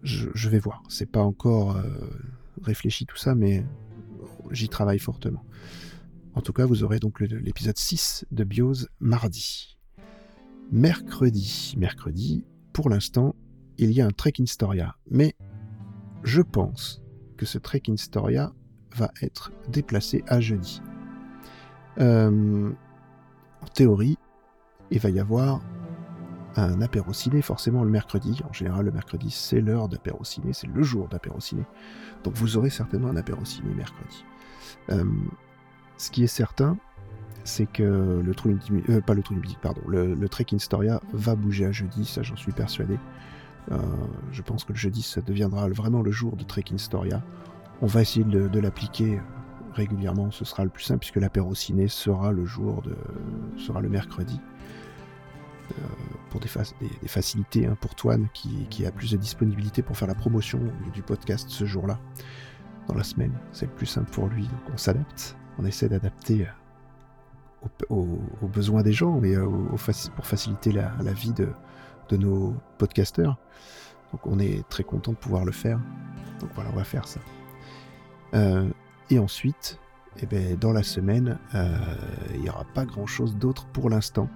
Je, 0.01 0.49
vais 0.49 0.59
voir. 0.59 0.81
C'est 0.89 1.09
pas 1.09 1.21
encore 1.21 1.77
réfléchi 2.63 3.05
tout 3.05 3.17
ça 3.17 3.35
mais 3.35 3.63
j'y 4.51 4.69
travaille 4.69 4.99
fortement 4.99 5.43
en 6.35 6.41
tout 6.41 6.53
cas, 6.53 6.65
vous 6.65 6.83
aurez 6.83 6.99
donc 6.99 7.19
l'épisode 7.19 7.77
6 7.77 8.25
de 8.31 8.43
Biose 8.43 8.89
mardi. 8.99 9.77
Mercredi, 10.71 11.75
mercredi, 11.77 12.43
pour 12.73 12.89
l'instant, 12.89 13.35
il 13.77 13.91
y 13.91 14.01
a 14.01 14.05
un 14.05 14.11
Trek 14.11 14.33
Storia, 14.45 14.95
mais 15.09 15.35
je 16.23 16.41
pense 16.41 17.01
que 17.37 17.45
ce 17.45 17.57
Trek 17.57 17.83
Storia 17.97 18.53
va 18.95 19.11
être 19.21 19.51
déplacé 19.69 20.23
à 20.27 20.39
jeudi. 20.39 20.81
Euh, 21.99 22.71
en 23.61 23.67
théorie, 23.67 24.17
il 24.91 24.99
va 24.99 25.09
y 25.09 25.19
avoir 25.19 25.61
un 26.55 26.81
apéro 26.81 27.13
ciné 27.13 27.41
forcément 27.41 27.83
le 27.83 27.89
mercredi. 27.89 28.41
En 28.47 28.53
général, 28.53 28.85
le 28.85 28.91
mercredi, 28.91 29.31
c'est 29.31 29.61
l'heure 29.61 29.89
d'apéro 29.89 30.23
ciné, 30.23 30.53
c'est 30.53 30.67
le 30.67 30.83
jour 30.83 31.07
d'apéro 31.07 31.39
ciné. 31.39 31.63
Donc 32.23 32.35
vous 32.35 32.57
aurez 32.57 32.69
certainement 32.69 33.09
un 33.09 33.17
apéro 33.17 33.43
ciné 33.45 33.73
mercredi. 33.73 34.23
Euh, 34.89 35.03
ce 36.03 36.11
qui 36.11 36.23
est 36.25 36.27
certain, 36.27 36.77
c'est 37.45 37.65
que 37.65 38.21
le 38.21 38.31
euh, 38.31 40.27
Trek 40.27 40.45
Storia 40.57 41.01
va 41.13 41.35
bouger 41.35 41.65
à 41.65 41.71
jeudi, 41.71 42.03
ça 42.03 42.23
j'en 42.23 42.35
suis 42.35 42.51
persuadé. 42.51 42.99
Euh, 43.71 43.77
je 44.31 44.41
pense 44.41 44.65
que 44.65 44.73
le 44.73 44.77
jeudi, 44.77 45.01
ça 45.01 45.21
deviendra 45.21 45.69
vraiment 45.69 46.01
le 46.01 46.11
jour 46.11 46.35
de 46.35 46.43
Trek 46.43 46.65
Storia. 46.75 47.23
On 47.81 47.87
va 47.87 48.01
essayer 48.01 48.25
de, 48.25 48.59
l'appliquer 48.59 49.21
régulièrement, 49.73 50.29
ce 50.31 50.43
sera 50.43 50.65
le 50.65 50.69
plus 50.69 50.83
simple 50.83 50.99
puisque 50.99 51.15
l'apéro 51.15 51.55
ciné 51.55 51.87
sera 51.87 52.33
le 52.33 52.45
jour 52.45 52.81
de, 52.81 52.95
sera 53.57 53.79
le 53.79 53.87
mercredi. 53.87 54.41
Euh, 55.71 55.87
pour 56.29 56.41
des, 56.41 56.49
facilités 57.07 57.65
hein, 57.65 57.77
pour 57.79 57.95
Toine 57.95 58.27
qui, 58.33 58.85
a 58.85 58.91
plus 58.91 59.11
de 59.11 59.17
disponibilité 59.17 59.81
pour 59.81 59.95
faire 59.95 60.09
la 60.09 60.15
promotion 60.15 60.59
du 60.93 61.01
podcast 61.01 61.47
ce 61.49 61.63
jour-là 61.63 61.97
dans 62.89 62.95
la 62.95 63.03
semaine. 63.03 63.31
C'est 63.53 63.67
le 63.67 63.71
plus 63.71 63.85
simple 63.85 64.11
pour 64.11 64.27
lui, 64.27 64.43
donc 64.43 64.73
on 64.73 64.77
s'adapte 64.77 65.37
on 65.59 65.65
essaie 65.65 65.89
d'adapter 65.89 66.47
euh, 67.63 67.67
aux, 67.89 68.47
besoins 68.47 68.81
des 68.81 68.93
gens 68.93 69.21
et 69.23 69.35
euh, 69.35 69.47
pour 70.15 70.25
faciliter 70.25 70.71
la, 70.71 70.91
vie 71.13 71.33
de, 71.33 71.49
nos 72.17 72.53
podcasteurs. 72.77 73.37
Donc 74.11 74.27
on 74.27 74.37
est 74.37 74.67
très 74.69 74.83
content 74.83 75.13
de 75.13 75.17
pouvoir 75.17 75.45
le 75.45 75.51
faire. 75.51 75.79
Donc 76.39 76.51
voilà, 76.53 76.69
on 76.71 76.75
va 76.75 76.83
faire 76.83 77.07
ça. 77.07 77.19
Euh, 78.35 78.69
et 79.09 79.17
ensuite, 79.17 79.79
eh 80.19 80.27
ben, 80.27 80.55
dans 80.57 80.73
la 80.73 80.83
semaine, 80.83 81.39
il 82.35 82.41
n'y 82.41 82.49
aura 82.49 82.65
pas 82.75 82.85
grand-chose 82.85 83.35
d'autre 83.35 83.65
pour 83.67 83.89
l'instant. 83.89 84.29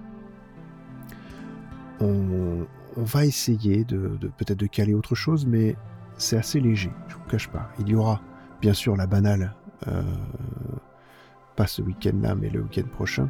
On, 2.00 2.66
va 2.96 3.24
essayer 3.24 3.84
de, 3.84 4.18
peut-être 4.38 4.58
de 4.58 4.66
caler 4.66 4.92
autre 4.92 5.14
chose, 5.14 5.46
mais 5.46 5.76
c'est 6.16 6.36
assez 6.36 6.58
léger, 6.58 6.90
je 7.06 7.14
ne 7.14 7.20
vous 7.20 7.28
cache 7.28 7.48
pas. 7.48 7.70
Il 7.78 7.88
y 7.88 7.94
aura 7.94 8.20
bien 8.60 8.74
sûr 8.74 8.96
la 8.96 9.06
banale 9.06 9.54
pas 11.58 11.66
ce 11.66 11.82
week-end-là, 11.82 12.36
mais 12.36 12.50
le 12.50 12.60
week-end 12.60 12.86
prochain. 12.92 13.28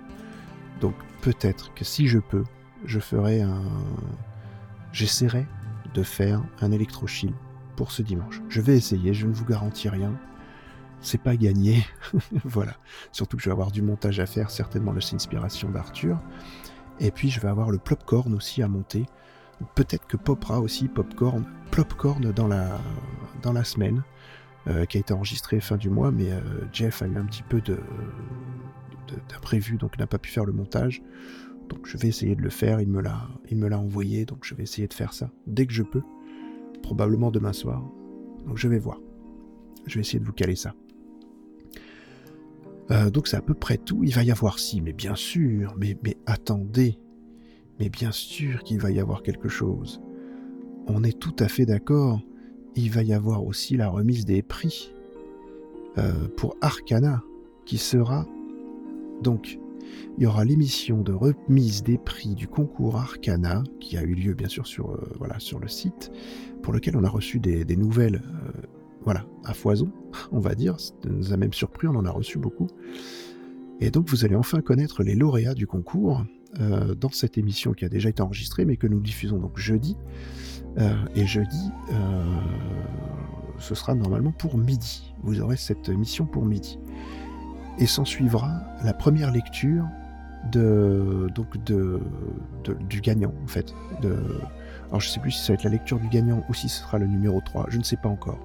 Donc 0.83 0.95
peut-être 1.23 1.73
que 1.73 1.83
si 1.83 2.09
je 2.09 2.19
peux, 2.19 2.45
je 2.85 3.01
ferai 3.01 3.41
un. 3.41 3.63
J'essaierai 4.93 5.47
de 5.95 6.03
faire 6.03 6.43
un 6.61 6.71
électrochill 6.71 7.33
pour 7.75 7.91
ce 7.91 8.03
dimanche. 8.03 8.43
Je 8.51 8.61
vais 8.61 8.77
essayer, 8.77 9.15
je 9.15 9.27
ne 9.27 9.33
vous 9.33 9.47
garantis 9.47 9.89
rien. 9.89 10.13
C'est 11.01 11.23
pas 11.23 11.37
gagné. 11.37 11.87
voilà. 12.45 12.75
Surtout 13.13 13.39
que 13.39 13.43
je 13.43 13.49
vais 13.49 13.53
avoir 13.53 13.71
du 13.71 13.81
montage 13.81 14.21
à 14.21 14.27
faire, 14.27 14.51
certainement 14.51 14.93
le 14.93 15.01
inspiration 15.15 15.71
d'Arthur. 15.71 16.21
Et 17.01 17.11
puis 17.11 17.31
je 17.31 17.41
vais 17.41 17.49
avoir 17.49 17.71
le 17.71 17.79
popcorn 17.79 18.35
aussi 18.35 18.63
à 18.63 18.69
monter. 18.69 19.07
Peut-être 19.75 20.07
que 20.07 20.19
popera 20.19 20.61
aussi 20.61 20.89
popcorn, 20.89 21.47
popcorn 21.71 22.31
dans 22.33 22.47
la, 22.47 22.79
dans 23.43 23.55
la 23.55 23.65
semaine, 23.65 24.03
qui 24.89 24.97
a 24.97 25.01
été 25.01 25.13
enregistré 25.13 25.61
fin 25.61 25.77
du 25.77 25.91
mois, 25.91 26.11
mais 26.11 26.31
euh, 26.31 26.41
Jeff 26.73 27.03
a 27.03 27.07
eu 27.07 27.17
un 27.17 27.25
petit 27.25 27.43
peu 27.43 27.63
d'imprévu, 29.29 29.77
donc 29.77 29.99
n'a 29.99 30.07
pas 30.07 30.19
pu 30.19 30.31
faire 30.31 30.45
le 30.45 30.53
montage. 30.53 31.03
Donc 31.69 31.87
je 31.87 31.97
vais 31.97 32.09
essayer 32.09 32.35
de 32.35 32.43
le 32.43 32.51
faire, 32.51 32.81
il 32.81 32.89
me 32.89 33.01
l'a, 33.01 33.79
envoyé, 33.79 34.25
donc 34.25 34.45
je 34.45 34.55
vais 34.55 34.63
essayer 34.63 34.89
de 34.89 34.95
faire 34.95 35.13
ça 35.13 35.31
dès 35.47 35.67
que 35.67 35.73
je 35.73 35.83
peux, 35.83 36.03
probablement 36.83 37.31
demain 37.31 37.53
soir. 37.53 37.83
Donc 38.47 38.57
je 38.57 38.69
vais 38.69 38.79
voir. 38.79 39.01
Je 39.87 39.95
vais 39.95 40.01
essayer 40.01 40.19
de 40.19 40.25
vous 40.25 40.33
caler 40.33 40.57
ça. 40.57 40.75
Euh, 42.91 43.11
donc 43.11 43.29
c'est 43.29 43.37
à 43.37 43.43
peu 43.43 43.55
près 43.55 43.77
tout. 43.77 44.03
Il 44.03 44.15
va 44.15 44.23
y 44.23 44.31
avoir 44.31 44.59
si, 44.59 44.81
mais 44.81 44.93
bien 44.93 45.15
sûr, 45.15 45.75
mais 45.79 45.97
attendez, 46.27 46.99
mais 47.79 47.89
bien 47.89 48.13
sûr 48.13 48.63
qu'il 48.65 48.81
va 48.81 48.91
y 48.91 49.01
avoir 49.01 49.23
quelque 49.23 49.49
chose. 49.49 50.01
On 50.87 51.05
est 51.05 51.19
tout 51.19 51.37
à 51.39 51.49
fait 51.49 51.67
d'accord. 51.67 52.23
Il 52.81 52.93
va 52.93 53.03
y 53.03 53.13
avoir 53.13 53.45
aussi 53.45 53.77
la 53.77 53.89
remise 53.89 54.25
des 54.25 54.41
prix 54.41 54.95
euh, 55.99 56.29
pour 56.37 56.57
Arcana, 56.61 57.25
qui 57.67 57.77
sera 57.77 58.25
donc 59.21 59.59
il 60.17 60.23
y 60.23 60.27
aura 60.27 60.45
l'émission 60.45 61.03
de 61.03 61.13
remise 61.13 61.83
des 61.83 61.99
prix 61.99 62.37
du 62.37 62.47
concours 62.47 62.97
Arcana, 62.97 63.65
qui 63.81 63.97
a 63.97 64.03
eu 64.05 64.15
lieu 64.15 64.33
bien 64.35 64.47
sûr 64.47 64.65
sur, 64.69 64.93
euh, 64.93 65.59
le 65.61 65.69
site, 65.69 66.13
pour 66.63 66.73
lequel 66.73 66.97
on 66.97 67.03
a 67.03 67.09
reçu 67.09 67.41
des, 67.41 67.65
nouvelles 67.77 68.23
voilà, 69.03 69.27
à 69.45 69.55
foison, 69.55 69.91
on 70.31 70.39
va 70.39 70.55
dire. 70.55 70.79
Ça 70.79 70.93
nous 71.09 71.33
a 71.33 71.37
même 71.37 71.53
surpris, 71.53 71.89
on 71.89 71.97
en 71.97 72.05
a 72.05 72.13
reçu 72.13 72.39
beaucoup. 72.39 72.69
Et 73.81 73.91
donc 73.91 74.09
vous 74.09 74.25
allez 74.25 74.37
enfin 74.37 74.61
connaître 74.61 75.03
les 75.03 75.17
lauréats 75.17 75.55
du 75.55 75.67
concours 75.67 76.25
euh, 76.61 76.95
dans 76.95 77.11
cette 77.11 77.37
émission 77.39 77.73
qui 77.73 77.85
a 77.85 77.89
déjà 77.89 78.09
été 78.09 78.23
enregistrée, 78.23 78.65
mais 78.65 78.77
que 78.77 78.87
nous 78.87 79.01
diffusons 79.01 79.39
donc 79.39 79.59
jeudi. 79.59 79.97
Euh, 80.79 80.95
et 81.15 81.27
jeudi, 81.27 81.73
euh, 81.91 82.41
ce 83.59 83.75
sera 83.75 83.95
normalement 83.95 84.33
pour 84.33 84.57
midi. 84.57 85.13
Vous 85.23 85.41
aurez 85.41 85.57
cette 85.57 85.89
émission 85.89 86.25
pour 86.25 86.45
midi. 86.45 86.79
Et 87.79 87.87
s'en 87.87 88.05
suivra 88.05 88.61
la 88.85 88.93
première 88.93 89.31
lecture 89.31 89.85
de, 90.53 91.29
donc 91.35 91.63
de, 91.65 92.01
du 92.89 93.01
gagnant, 93.01 93.33
en 93.43 93.47
fait. 93.47 93.75
Alors 94.89 95.01
je 95.01 95.09
sais 95.09 95.21
plus 95.21 95.33
si 95.33 95.45
ça 95.45 95.53
va 95.53 95.55
être 95.55 95.65
la 95.65 95.71
lecture 95.71 95.99
du 95.99 96.09
gagnant 96.09 96.43
ou 96.49 96.55
si 96.55 96.69
ce 96.69 96.81
sera 96.81 96.99
le 96.99 97.07
numéro 97.07 97.41
3, 97.41 97.67
je 97.69 97.79
ne 97.79 97.83
sais 97.83 97.97
pas 97.97 98.09
encore. 98.09 98.39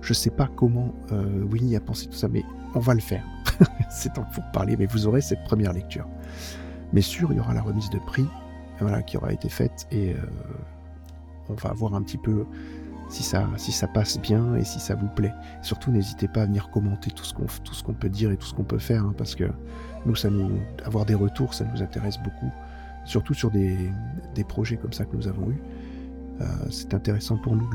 Je 0.00 0.12
sais 0.12 0.30
pas 0.30 0.48
comment 0.54 0.94
euh, 1.12 1.44
Winnie 1.44 1.76
a 1.76 1.80
pensé 1.80 2.06
tout 2.06 2.16
ça, 2.16 2.28
mais 2.28 2.44
on 2.74 2.80
va 2.80 2.94
le 2.94 3.00
faire. 3.00 3.24
c'est 3.90 4.12
temps 4.12 4.26
pour 4.34 4.44
parler, 4.52 4.76
mais 4.76 4.86
vous 4.86 5.06
aurez 5.06 5.20
cette 5.20 5.42
première 5.44 5.72
lecture. 5.72 6.06
Mais 6.92 7.00
sûr, 7.00 7.32
il 7.32 7.36
y 7.36 7.40
aura 7.40 7.54
la 7.54 7.62
remise 7.62 7.88
de 7.90 7.98
prix 7.98 8.26
voilà, 8.80 9.02
qui 9.02 9.16
aura 9.16 9.32
été 9.32 9.48
faite 9.48 9.86
et 9.92 10.14
on 11.48 11.54
va 11.54 11.72
voir 11.72 11.94
un 11.94 12.02
petit 12.02 12.18
peu 12.18 12.46
si 13.08 13.22
ça, 13.22 13.86
passe 13.88 14.18
bien 14.18 14.56
et 14.56 14.64
si 14.64 14.80
ça 14.80 14.94
vous 14.94 15.08
plaît. 15.08 15.32
Surtout, 15.62 15.90
n'hésitez 15.90 16.28
pas 16.28 16.42
à 16.42 16.46
venir 16.46 16.70
commenter 16.70 17.10
tout 17.10 17.24
ce 17.24 17.82
qu'on 17.82 17.92
peut 17.92 18.08
dire 18.08 18.30
et 18.30 18.36
tout 18.36 18.46
ce 18.46 18.54
qu'on 18.54 18.64
peut 18.64 18.78
faire, 18.78 19.04
hein, 19.04 19.14
parce 19.16 19.34
que 19.34 19.44
nous, 20.06 20.16
ça 20.16 20.28
avoir 20.84 21.04
des 21.04 21.14
retours, 21.14 21.54
ça 21.54 21.64
nous 21.64 21.82
intéresse 21.82 22.18
beaucoup, 22.18 22.50
surtout 23.04 23.34
sur 23.34 23.50
des, 23.50 23.90
projets 24.48 24.76
comme 24.76 24.92
ça 24.92 25.04
que 25.04 25.16
nous 25.16 25.28
avons 25.28 25.50
eus. 25.50 25.62
Euh, 26.40 26.44
c'est 26.70 26.94
intéressant 26.94 27.36
pour 27.36 27.54
nous 27.54 27.68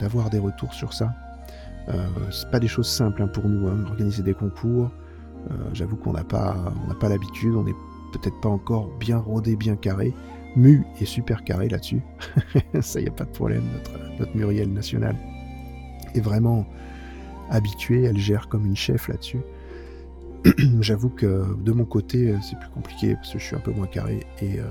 d'avoir 0.00 0.30
des 0.30 0.38
retours 0.38 0.72
sur 0.72 0.94
ça. 0.94 1.14
Euh, 1.88 2.06
c'est 2.30 2.50
pas 2.50 2.60
des 2.60 2.68
choses 2.68 2.88
simples 2.88 3.22
hein, 3.22 3.28
pour 3.28 3.48
nous, 3.48 3.68
hein, 3.68 3.84
organiser 3.86 4.22
des 4.22 4.34
concours. 4.34 4.90
Euh, 5.50 5.54
j'avoue 5.72 5.96
qu'on 5.96 6.12
n'a 6.12 6.24
pas, 6.24 6.56
on 6.88 6.94
pas 6.94 7.08
l'habitude, 7.08 7.54
on 7.54 7.64
n'est 7.64 7.74
peut-être 8.12 8.40
pas 8.40 8.48
encore 8.48 8.88
bien 8.98 9.18
rodé, 9.18 9.56
bien 9.56 9.76
carré. 9.76 10.14
Mu 10.56 10.84
est 11.00 11.04
super 11.04 11.44
carré 11.44 11.68
là-dessus. 11.68 12.02
ça 12.80 13.00
y 13.00 13.08
a 13.08 13.10
pas 13.10 13.24
de 13.24 13.30
problème. 13.30 13.62
Notre, 14.18 14.36
Muriel 14.36 14.70
nationale 14.70 15.16
est 16.14 16.20
vraiment 16.20 16.66
habituée, 17.48 18.02
elle 18.02 18.18
gère 18.18 18.48
comme 18.48 18.66
une 18.66 18.76
chef 18.76 19.08
là-dessus. 19.08 19.40
J'avoue 20.80 21.08
que 21.08 21.56
de 21.62 21.72
mon 21.72 21.84
côté, 21.84 22.34
c'est 22.42 22.58
plus 22.58 22.68
compliqué 22.68 23.14
parce 23.14 23.32
que 23.32 23.38
je 23.38 23.44
suis 23.44 23.56
un 23.56 23.60
peu 23.60 23.72
moins 23.72 23.86
carré 23.86 24.20
et 24.42 24.60
euh, 24.60 24.64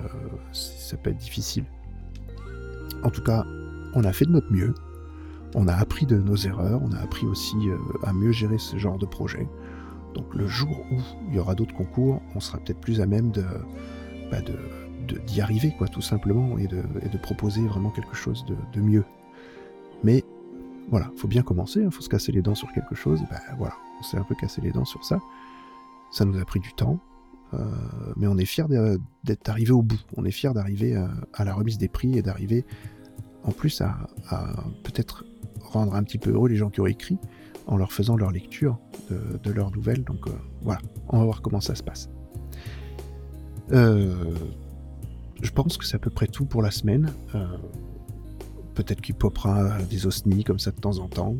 ça 0.52 0.98
peut 0.98 1.10
être 1.10 1.18
difficile. 1.18 1.64
En 3.04 3.10
tout 3.10 3.24
cas, 3.24 3.46
on 3.96 4.04
a 4.04 4.14
fait 4.14 4.26
de 4.26 4.32
notre 4.32 4.52
mieux. 4.52 4.74
On 5.56 5.68
a 5.68 5.74
appris 5.74 6.06
de 6.06 6.18
nos 6.18 6.36
erreurs, 6.36 6.80
on 6.84 6.92
a 6.92 7.00
appris 7.00 7.26
aussi 7.26 7.58
euh, 7.70 7.78
à 8.04 8.14
mieux 8.14 8.32
gérer 8.32 8.60
ce 8.60 8.78
genre 8.78 9.00
de 9.00 9.08
projet. 9.08 9.48
Donc 10.14 10.34
le 10.36 10.48
jour 10.48 10.86
où 10.92 10.98
il 11.30 11.36
y 11.36 11.40
aura 11.40 11.56
d'autres 11.56 11.74
concours, 11.74 12.22
on 12.36 12.40
sera 12.40 12.60
peut-être 12.60 12.80
plus 12.80 13.02
à 13.02 13.08
même 13.08 13.32
de, 13.32 13.44
bah, 14.32 14.42
d'y 15.26 15.42
arriver, 15.42 15.74
quoi, 15.78 15.88
tout 15.88 16.02
simplement, 16.02 16.58
et 16.58 16.68
de, 16.68 16.82
proposer 17.22 17.66
vraiment 17.68 17.90
quelque 17.90 18.16
chose 18.16 18.46
de, 18.46 18.82
mieux. 18.82 19.06
Mais 20.04 20.24
voilà, 20.90 21.12
faut 21.18 21.28
bien 21.28 21.44
commencer, 21.44 21.82
il 21.82 21.86
hein, 21.86 21.92
faut 21.92 22.02
se 22.02 22.10
casser 22.10 22.32
les 22.32 22.42
dents 22.42 22.56
sur 22.56 22.72
quelque 22.72 22.96
chose, 22.96 23.22
et 23.22 23.26
ben 23.30 23.40
voilà, 23.58 23.76
on 24.00 24.04
s'est 24.04 24.18
un 24.18 24.24
peu 24.24 24.36
cassé 24.36 24.62
les 24.62 24.72
dents 24.72 24.86
sur 24.86 25.04
ça. 25.04 25.20
Ça 26.12 26.26
nous 26.26 26.40
a 26.40 26.46
pris 26.46 26.60
du 26.60 26.74
temps, 26.74 27.00
euh, 27.54 27.66
mais 28.16 28.28
on 28.28 28.38
est 28.38 28.46
fiers 28.46 28.66
d'être 29.24 29.50
arrivé 29.50 29.72
au 29.72 29.82
bout. 29.82 30.00
On 30.18 30.26
est 30.26 30.32
fiers 30.32 30.54
d'arriver 30.54 30.96
à, 30.96 31.10
à, 31.34 31.44
la 31.44 31.54
remise 31.54 31.78
des 31.78 31.88
prix 31.88 32.18
et 32.18 32.22
d'arriver 32.22 32.66
en 33.44 33.52
plus 33.52 33.82
à, 33.82 33.98
peut-être 34.84 35.26
rendre 35.62 35.96
un 35.96 36.04
petit 36.04 36.18
peu 36.18 36.32
heureux 36.32 36.50
les 36.50 36.56
gens 36.56 36.70
qui 36.70 36.82
ont 36.82 36.88
écrit 36.88 37.18
en 37.68 37.78
leur 37.78 37.92
faisant 37.92 38.18
leur 38.18 38.32
lecture 38.32 38.80
de, 39.10 39.52
leurs 39.52 39.72
nouvelles. 39.72 40.04
Donc 40.04 40.28
euh, 40.28 40.32
voilà, 40.62 40.82
on 41.10 41.20
va 41.20 41.26
voir 41.26 41.42
comment 41.42 41.62
ça 41.62 41.76
se 41.76 41.84
passe. 41.84 42.10
Euh, 43.72 44.36
je 45.42 45.52
pense 45.52 45.78
que 45.78 45.86
c'est 45.86 45.96
à 45.96 46.00
peu 46.00 46.10
près 46.10 46.28
tout 46.28 46.46
pour 46.46 46.62
la 46.62 46.72
semaine. 46.72 47.12
Euh, 47.36 47.46
peut-être 48.76 49.02
qu'il 49.02 49.16
popera 49.16 49.82
des 49.90 50.06
osnis 50.06 50.44
comme 50.44 50.60
ça 50.60 50.72
de 50.72 50.80
temps 50.80 51.00
en 51.00 51.08
temps. 51.08 51.36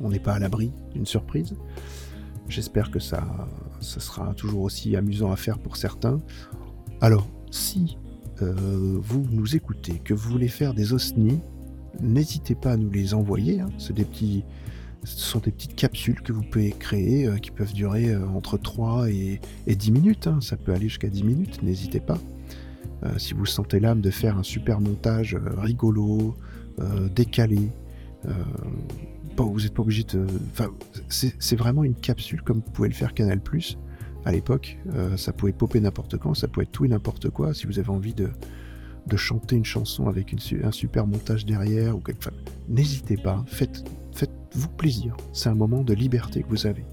On 0.00 0.10
n'est 0.10 0.20
pas 0.20 0.34
à 0.34 0.38
l'abri 0.38 0.72
d'une 0.92 1.06
surprise. 1.06 1.54
J'espère 2.48 2.90
que 2.90 2.98
ça, 2.98 3.24
sera 3.80 4.34
toujours 4.34 4.62
aussi 4.62 4.96
amusant 4.96 5.30
à 5.30 5.36
faire 5.36 5.58
pour 5.58 5.76
certains. 5.76 6.18
Alors, 7.00 7.28
si 7.50 7.96
vous 8.40 9.24
nous 9.30 9.54
écoutez, 9.54 10.00
que 10.00 10.14
vous 10.14 10.28
voulez 10.28 10.48
faire 10.48 10.74
des 10.74 10.92
osnis, 10.92 11.38
n'hésitez 12.00 12.54
pas 12.54 12.72
à 12.72 12.76
nous 12.76 12.90
les 12.90 13.14
envoyer. 13.14 13.60
Hein. 13.60 13.68
Ce 13.78 13.92
sont 15.04 15.40
des 15.40 15.50
petites 15.50 15.74
capsules 15.74 16.20
que 16.20 16.32
vous 16.32 16.42
pouvez 16.42 16.70
créer 16.70 17.26
euh, 17.26 17.36
qui 17.36 17.50
peuvent 17.50 17.72
durer 17.72 18.10
euh, 18.10 18.26
entre 18.28 18.56
3 18.56 19.10
et, 19.10 19.40
10 19.66 19.90
minutes. 19.90 20.26
Hein. 20.26 20.38
Ça 20.40 20.56
peut 20.56 20.72
aller 20.72 20.88
jusqu'à 20.88 21.08
10 21.08 21.24
minutes, 21.24 21.62
n'hésitez 21.62 22.00
pas. 22.00 22.18
Euh, 23.04 23.18
si 23.18 23.34
vous 23.34 23.46
sentez 23.46 23.80
l'âme 23.80 24.00
de 24.00 24.10
faire 24.10 24.38
un 24.38 24.42
super 24.42 24.80
montage 24.80 25.36
rigolo, 25.58 26.36
décalé, 27.14 27.70
vous 28.24 29.60
n'êtes 29.60 29.74
pas 29.74 29.82
obligé 29.82 30.04
de. 30.04 30.26
c'est 31.08 31.56
vraiment 31.56 31.84
une 31.84 31.94
capsule 31.94 32.42
comme 32.42 32.62
pouvez 32.62 32.88
le 32.88 32.94
faire 32.94 33.12
Canal 33.14 33.40
à 34.24 34.32
l'époque. 34.32 34.78
ça 35.16 35.32
pouvait 35.32 35.52
popper 35.52 35.80
n'importe 35.80 36.16
quand, 36.16 36.34
ça 36.34 36.48
pouvait 36.48 36.64
être 36.64 36.72
tout 36.72 36.84
et 36.84 36.88
n'importe 36.88 37.28
quoi. 37.30 37.52
Si 37.52 37.66
vous 37.66 37.78
avez 37.78 37.90
envie 37.90 38.14
de, 38.14 38.30
de 39.06 39.16
chanter 39.16 39.56
une 39.56 39.64
chanson 39.64 40.08
avec 40.08 40.34
un 40.62 40.70
super 40.70 41.06
montage 41.06 41.44
derrière 41.44 41.96
ou 41.96 42.00
quelque 42.00 42.24
chose. 42.24 42.32
N'hésitez 42.68 43.16
pas, 43.16 43.44
faites, 43.46 43.84
faites-vous 44.14 44.68
plaisir. 44.70 45.16
C'est 45.32 45.48
un 45.48 45.54
moment 45.54 45.82
de 45.82 45.94
liberté 45.94 46.42
que 46.42 46.48
vous 46.48 46.66
avez. 46.66 46.84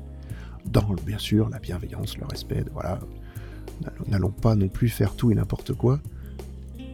Dans, 0.65 0.93
bien 1.06 1.17
sûr, 1.17 1.50
la 1.50 1.60
bienveillance, 1.60 2.17
le 2.17 2.26
respect, 2.26 2.65
voilà. 2.74 3.00
N'allons 4.07 4.31
pas 4.31 4.55
non 4.55 4.67
plus 4.67 4.89
faire 4.89 5.15
tout 5.15 5.31
et 5.31 5.35
n'importe 5.35 5.73
quoi. 5.73 5.99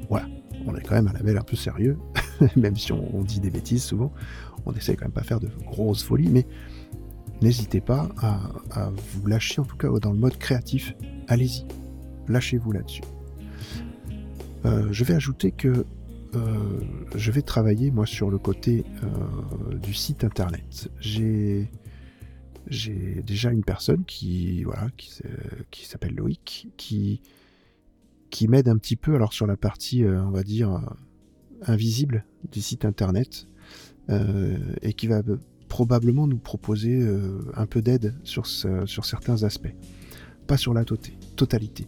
Voilà, 0.09 0.27
on 0.65 0.75
est 0.75 0.81
quand 0.81 0.95
même 0.95 1.07
un 1.07 1.13
label 1.13 1.37
un 1.37 1.43
peu 1.43 1.55
sérieux, 1.55 1.97
même 2.55 2.75
si 2.75 2.91
on, 2.91 3.23
dit 3.23 3.39
des 3.39 3.49
bêtises 3.49 3.83
souvent. 3.83 4.13
On 4.65 4.73
essaie 4.73 4.95
quand 4.95 5.05
même 5.05 5.11
pas 5.11 5.23
faire 5.23 5.39
de 5.39 5.49
grosses 5.65 6.03
folies, 6.03 6.29
mais 6.29 6.45
n'hésitez 7.41 7.81
pas 7.81 8.09
à, 8.21 8.91
vous 9.13 9.27
lâcher, 9.27 9.61
en 9.61 9.65
tout 9.65 9.77
cas 9.77 9.89
dans 9.99 10.11
le 10.11 10.19
mode 10.19 10.37
créatif. 10.37 10.95
Allez-y, 11.27 11.65
lâchez-vous 12.27 12.71
là-dessus. 12.71 13.01
Euh, 14.65 14.87
je 14.91 15.03
vais 15.03 15.13
ajouter 15.13 15.51
que 15.51 15.85
euh, 16.35 16.79
je 17.15 17.31
vais 17.31 17.41
travailler 17.41 17.91
moi 17.91 18.05
sur 18.05 18.29
le 18.29 18.37
côté 18.37 18.83
euh, 19.03 19.75
du 19.75 19.93
site 19.93 20.23
internet. 20.23 20.89
J'ai 20.99 21.69
j'ai 22.67 23.21
déjà 23.25 23.51
une 23.51 23.63
personne 23.63 24.03
qui 24.05 24.63
voilà 24.63 24.89
qui, 24.97 25.85
s'appelle 25.85 26.15
Loïc 26.15 26.69
qui 26.77 27.21
qui 28.29 28.47
m'aide 28.47 28.67
un 28.67 28.77
petit 28.77 28.95
peu 28.95 29.15
alors 29.15 29.33
sur 29.33 29.47
la 29.47 29.57
partie 29.57 30.03
on 30.05 30.31
va 30.31 30.43
dire 30.43 30.81
invisible 31.61 32.25
du 32.51 32.61
site 32.61 32.85
internet 32.85 33.47
et 34.09 34.93
qui 34.93 35.07
va 35.07 35.21
probablement 35.67 36.27
nous 36.27 36.37
proposer 36.37 37.07
un 37.55 37.65
peu 37.65 37.81
d'aide 37.81 38.13
sur, 38.23 38.45
sur 38.45 39.05
certains 39.05 39.43
aspects 39.43 39.73
pas 40.45 40.57
sur 40.57 40.73
la 40.73 40.85
totalité. 40.85 41.87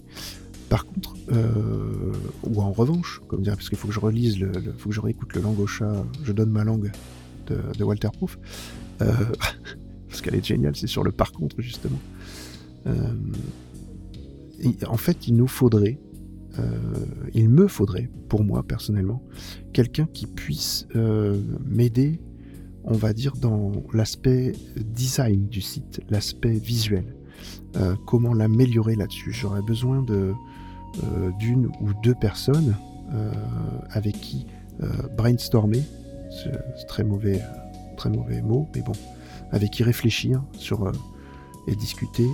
Par 0.69 0.85
contre, 0.85 1.15
euh, 1.31 2.13
ou 2.43 2.61
en 2.61 2.71
revanche, 2.71 3.21
comme 3.27 3.41
dire, 3.41 3.53
parce 3.55 3.69
qu'il 3.69 3.77
faut 3.77 3.87
que 3.87 3.93
je 3.93 3.99
relise, 3.99 4.39
le, 4.39 4.51
faut 4.77 4.89
que 4.89 4.95
je 4.95 4.99
réécoute 4.99 5.33
le 5.33 5.41
langue 5.41 5.59
au 5.59 5.67
chat, 5.67 6.03
je 6.23 6.33
donne 6.33 6.49
ma 6.49 6.63
langue 6.63 6.91
de, 7.47 7.57
de 7.77 7.83
Walter 7.83 8.09
Proof, 8.15 8.37
euh, 9.01 9.13
parce 10.07 10.21
qu'elle 10.21 10.35
est 10.35 10.45
géniale, 10.45 10.75
c'est 10.75 10.87
sur 10.87 11.03
le 11.03 11.11
par 11.11 11.31
contre 11.31 11.61
justement. 11.61 11.99
Euh, 12.87 13.13
en 14.87 14.97
fait, 14.97 15.27
il 15.27 15.35
nous 15.35 15.47
faudrait, 15.47 15.99
euh, 16.59 16.63
il 17.33 17.49
me 17.49 17.67
faudrait, 17.67 18.09
pour 18.29 18.43
moi 18.43 18.63
personnellement, 18.63 19.21
quelqu'un 19.73 20.07
qui 20.11 20.25
puisse 20.25 20.87
euh, 20.95 21.39
m'aider, 21.65 22.19
on 22.83 22.95
va 22.95 23.13
dire, 23.13 23.33
dans 23.35 23.71
l'aspect 23.93 24.53
design 24.75 25.47
du 25.47 25.61
site, 25.61 26.01
l'aspect 26.09 26.53
visuel. 26.53 27.13
Comment 28.07 28.33
l'améliorer 28.33 28.95
là-dessus. 28.95 29.31
J'aurais 29.31 29.61
besoin 29.61 30.01
de 30.01 30.33
d'une 31.37 31.67
ou 31.79 31.91
deux 32.01 32.15
personnes 32.15 32.75
avec 33.91 34.19
qui 34.19 34.47
brainstormer, 35.15 35.83
c'est 36.31 36.87
très 36.87 37.03
mauvais, 37.03 37.39
très 37.95 38.09
mauvais 38.09 38.41
mot, 38.41 38.67
mais 38.73 38.81
bon, 38.81 38.93
avec 39.51 39.71
qui 39.71 39.83
réfléchir 39.83 40.41
sur 40.53 40.85
euh, 40.85 40.91
et 41.67 41.75
discuter 41.75 42.29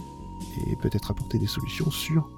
et 0.68 0.76
peut-être 0.76 1.12
apporter 1.12 1.40
des 1.40 1.48
solutions 1.48 1.90
sur 1.90 2.30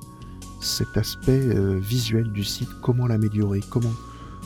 cet 0.61 0.95
aspect 0.97 1.31
euh, 1.31 1.79
visuel 1.79 2.31
du 2.31 2.43
site, 2.43 2.69
comment 2.81 3.07
l'améliorer, 3.07 3.59
comment 3.69 3.93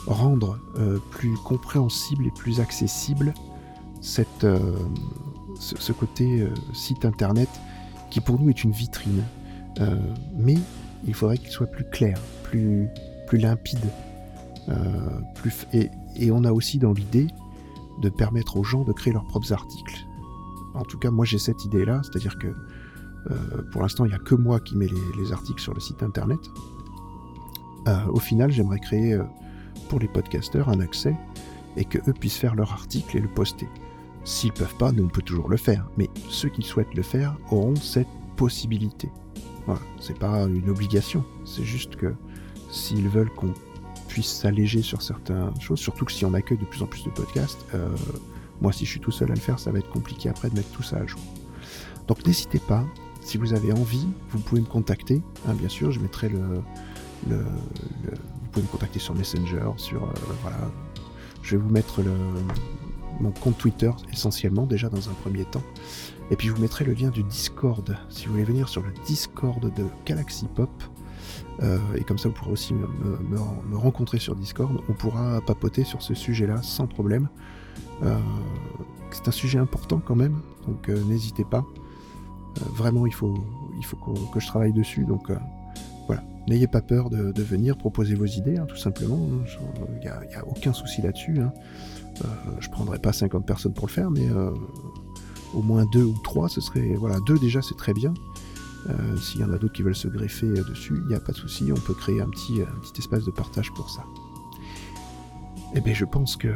rendre 0.08 0.60
euh, 0.78 0.98
plus 1.12 1.36
compréhensible 1.38 2.26
et 2.26 2.32
plus 2.32 2.60
accessible 2.60 3.34
cette, 4.02 4.48
ce, 5.60 5.92
côté 5.92 6.48
site 6.74 7.04
internet 7.04 7.50
qui 8.10 8.22
pour 8.22 8.40
nous 8.40 8.50
est 8.50 8.64
une 8.64 8.72
vitrine. 8.72 9.24
Mais 10.38 10.56
il 11.06 11.14
faudrait 11.14 11.38
qu'il 11.38 11.50
soit 11.50 11.68
plus 11.68 11.84
clair, 11.84 12.18
plus, 12.44 12.88
plus 13.28 13.40
limpide. 13.40 13.78
plus 15.36 15.68
et 15.74 16.32
on 16.32 16.46
a 16.46 16.54
aussi 16.54 16.80
dans 16.80 16.94
l'idée 16.94 17.28
de 18.02 18.08
permettre 18.08 18.56
aux 18.56 18.64
gens 18.64 18.86
de 18.86 18.94
créer 18.94 19.12
leurs 19.12 19.28
propres 19.28 19.52
articles. 19.52 20.06
En 20.74 20.84
tout 20.84 20.98
cas, 20.98 21.12
moi 21.12 21.26
j'ai 21.26 21.40
cette 21.40 21.66
idée-là, 21.66 22.02
c'est-à-dire 22.04 22.38
que 22.38 22.48
euh, 23.32 23.62
pour 23.72 23.82
l'instant, 23.82 24.06
il 24.06 24.10
n'y 24.10 24.16
a 24.16 24.20
que 24.20 24.36
moi 24.36 24.60
qui 24.60 24.76
mets 24.76 24.88
les, 24.88 25.22
les 25.22 25.32
articles 25.32 25.62
sur 25.62 25.74
le 25.74 25.80
site 25.80 26.04
internet. 26.04 26.40
Euh, 27.88 28.06
au 28.08 28.20
final, 28.20 28.52
j'aimerais 28.52 28.80
créer 28.80 29.14
euh, 29.14 29.24
pour 29.90 30.00
les 30.00 30.08
podcasteurs 30.08 30.70
un 30.70 30.80
accès 30.80 31.16
et 31.78 31.86
que 31.86 31.98
eux 32.10 32.14
puissent 32.14 32.38
faire 32.38 32.56
leur 32.56 32.72
article 32.72 33.18
et 33.18 33.20
le 33.20 33.28
poster. 33.28 33.68
S'ils 34.24 34.52
peuvent 34.52 34.76
pas, 34.76 34.92
nous 34.92 35.06
on 35.06 35.08
peut 35.08 35.22
toujours 35.22 35.50
le 35.50 35.58
faire. 35.58 35.90
Mais 35.98 36.10
ceux 36.30 36.50
qui 36.50 36.62
souhaitent 36.62 36.94
le 36.94 37.04
faire 37.04 37.38
auront 37.52 37.76
cette 37.76 38.08
possibilité. 38.36 39.10
Voilà, 39.66 39.82
c'est 40.00 40.18
pas 40.18 40.44
une 40.44 40.70
obligation. 40.70 41.24
C'est 41.46 41.64
juste 41.64 41.96
que 41.96 42.14
s'ils 42.70 43.08
veulent 43.08 43.32
qu'on 43.32 43.54
puisse 44.08 44.28
s'alléger 44.28 44.82
sur 44.82 45.02
certaines 45.02 45.60
choses, 45.60 45.80
surtout 45.80 46.06
que 46.06 46.12
si 46.12 46.26
on 46.26 46.34
accueille 46.34 46.58
de 46.58 46.66
plus 46.66 46.82
en 46.82 46.88
plus 46.88 47.04
de 47.04 47.10
podcasts, 47.12 47.66
moi 48.62 48.72
si 48.72 48.86
je 48.86 48.92
suis 48.92 49.00
tout 49.00 49.12
seul 49.12 49.32
à 49.32 49.36
le 49.36 49.40
faire, 49.40 49.60
ça 49.60 49.72
va 49.72 49.80
être 49.80 49.90
compliqué 49.90 50.30
après 50.30 50.50
de 50.50 50.56
mettre 50.56 50.70
tout 50.72 50.84
ça 50.84 50.98
à 50.98 51.06
jour. 51.06 51.20
Donc 52.08 52.26
n'hésitez 52.26 52.60
pas, 52.60 52.84
si 53.22 53.38
vous 53.38 53.54
avez 53.54 53.72
envie, 53.72 54.08
vous 54.32 54.40
pouvez 54.40 54.62
me 54.62 54.66
contacter. 54.68 55.22
hein, 55.48 55.54
bien 55.54 55.70
sûr, 55.70 55.92
je 55.92 56.00
mettrai 56.00 56.30
le, 56.30 56.42
le- 57.30 57.44
vous 57.44 58.50
pouvez 58.52 58.64
me 58.66 58.72
contacter 58.72 59.00
sur 59.00 59.14
Messenger, 59.16 59.70
sur 59.78 60.04
euh, 60.04 60.14
voilà. 60.42 60.58
Je 61.44 61.56
vais 61.56 61.62
vous 61.62 61.70
mettre 61.70 62.02
le, 62.02 62.12
mon 63.20 63.32
compte 63.32 63.58
Twitter 63.58 63.92
essentiellement 64.12 64.66
déjà 64.66 64.90
dans 64.90 65.10
un 65.10 65.14
premier 65.14 65.46
temps. 65.46 65.64
Et 66.32 66.36
puis 66.36 66.48
je 66.48 66.54
vous 66.54 66.62
mettrai 66.62 66.84
le 66.86 66.94
lien 66.94 67.10
du 67.10 67.24
Discord 67.24 67.96
si 68.10 68.26
vous 68.26 68.34
voulez 68.34 68.44
venir 68.44 68.70
sur 68.70 68.82
le 68.82 68.92
Discord 69.06 69.62
de 69.74 69.86
Galaxy 70.06 70.48
Pop. 70.56 70.70
Euh, 71.62 71.78
et 71.96 72.04
comme 72.04 72.18
ça 72.18 72.30
vous 72.30 72.36
pourrez 72.36 72.52
aussi 72.52 72.74
me 72.74 73.78
rencontrer 73.78 74.18
sur 74.20 74.36
Discord. 74.36 74.82
On 74.90 74.94
pourra 74.94 75.42
papoter 75.42 75.84
sur 75.84 76.02
ce 76.02 76.14
sujet-là 76.14 76.62
sans 76.62 76.88
problème. 76.88 77.30
Euh, 78.04 78.18
c'est 79.12 79.28
un 79.28 79.32
sujet 79.32 79.60
important 79.60 80.02
quand 80.04 80.16
même, 80.16 80.40
donc 80.68 80.90
euh, 80.90 81.04
n'hésitez 81.06 81.44
pas. 81.44 81.66
Euh, 82.62 82.66
vraiment, 82.74 83.06
il 83.06 83.14
faut, 83.14 83.34
que 84.34 84.40
je 84.40 84.48
travaille 84.48 84.74
dessus. 84.74 85.06
Donc 85.06 85.32
voilà, 86.08 86.24
n'ayez 86.48 86.68
pas 86.68 86.82
peur 86.82 87.10
de, 87.10 87.42
venir 87.42 87.78
proposer 87.78 88.16
vos 88.16 88.26
idées, 88.26 88.58
hein, 88.58 88.66
tout 88.68 88.78
simplement. 88.78 89.20
Il 89.94 90.00
n'y 90.00 90.08
a, 90.08 90.48
aucun 90.48 90.74
souci 90.74 91.02
là-dessus. 91.02 91.40
hein. 91.40 91.52
Je 92.60 92.70
prendrai 92.70 93.00
pas 93.00 93.14
50 93.14 93.46
personnes 93.46 93.74
pour 93.74 93.88
le 93.88 93.92
faire, 93.92 94.12
mais 94.12 94.28
au 95.54 95.62
moins 95.62 95.86
deux 95.92 96.04
ou 96.04 96.16
trois, 96.24 96.50
ce 96.50 96.62
serait. 96.62 96.96
Voilà, 96.96 97.18
deux 97.26 97.40
déjà, 97.40 97.62
c'est 97.62 97.78
très 97.78 97.94
bien. 97.94 98.14
S'il 99.22 99.42
y 99.42 99.44
en 99.44 99.52
a 99.52 99.58
d'autres 99.58 99.74
qui 99.74 99.84
veulent 99.84 99.96
se 99.96 100.08
greffer 100.08 100.48
dessus, 100.48 100.96
il 101.04 101.08
n'y 101.08 101.16
a 101.16 101.20
pas 101.20 101.32
de 101.32 101.38
souci, 101.38 101.72
on 101.72 101.80
peut 101.80 101.94
créer 101.94 102.22
un 102.22 102.30
petit, 102.30 102.62
un 102.62 102.80
petit 102.80 103.00
espace 103.00 103.26
de 103.26 103.32
partage 103.32 103.72
pour 103.74 103.90
ça. 103.90 104.04
Eh 105.76 105.82
bien, 105.82 105.94
je 105.94 106.06
pense 106.06 106.36
que 106.36 106.50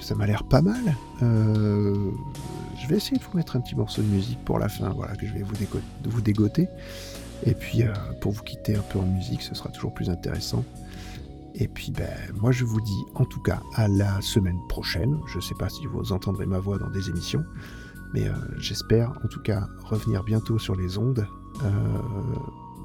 ça 0.00 0.14
m'a 0.14 0.26
l'air 0.26 0.44
pas 0.44 0.62
mal. 0.62 0.94
Euh, 1.22 2.10
je 2.80 2.86
vais 2.88 2.96
essayer 2.96 3.18
de 3.18 3.22
vous 3.22 3.36
mettre 3.36 3.56
un 3.56 3.60
petit 3.60 3.74
morceau 3.74 4.02
de 4.02 4.06
musique 4.08 4.42
pour 4.44 4.58
la 4.58 4.68
fin, 4.68 4.90
voilà, 4.90 5.14
que 5.16 5.26
je 5.26 5.32
vais 5.32 5.42
vous, 5.42 5.54
dégo- 5.54 5.80
vous 6.04 6.20
dégoter. 6.20 6.68
Et 7.44 7.54
puis, 7.54 7.82
euh, 7.82 7.92
pour 8.20 8.32
vous 8.32 8.42
quitter 8.42 8.76
un 8.76 8.82
peu 8.82 8.98
en 8.98 9.06
musique, 9.06 9.42
ce 9.42 9.54
sera 9.54 9.68
toujours 9.70 9.94
plus 9.94 10.10
intéressant. 10.10 10.64
Et 11.54 11.68
puis, 11.68 11.90
ben, 11.92 12.08
moi, 12.40 12.52
je 12.52 12.64
vous 12.64 12.80
dis 12.80 13.04
en 13.14 13.24
tout 13.24 13.40
cas 13.40 13.60
à 13.74 13.88
la 13.88 14.20
semaine 14.20 14.58
prochaine. 14.68 15.18
Je 15.26 15.36
ne 15.36 15.42
sais 15.42 15.54
pas 15.58 15.68
si 15.68 15.86
vous 15.86 16.12
entendrez 16.12 16.46
ma 16.46 16.58
voix 16.58 16.78
dans 16.78 16.90
des 16.90 17.08
émissions, 17.08 17.44
mais 18.14 18.26
euh, 18.26 18.32
j'espère 18.58 19.10
en 19.24 19.28
tout 19.28 19.40
cas 19.40 19.66
revenir 19.84 20.22
bientôt 20.24 20.58
sur 20.58 20.76
les 20.76 20.98
ondes. 20.98 21.26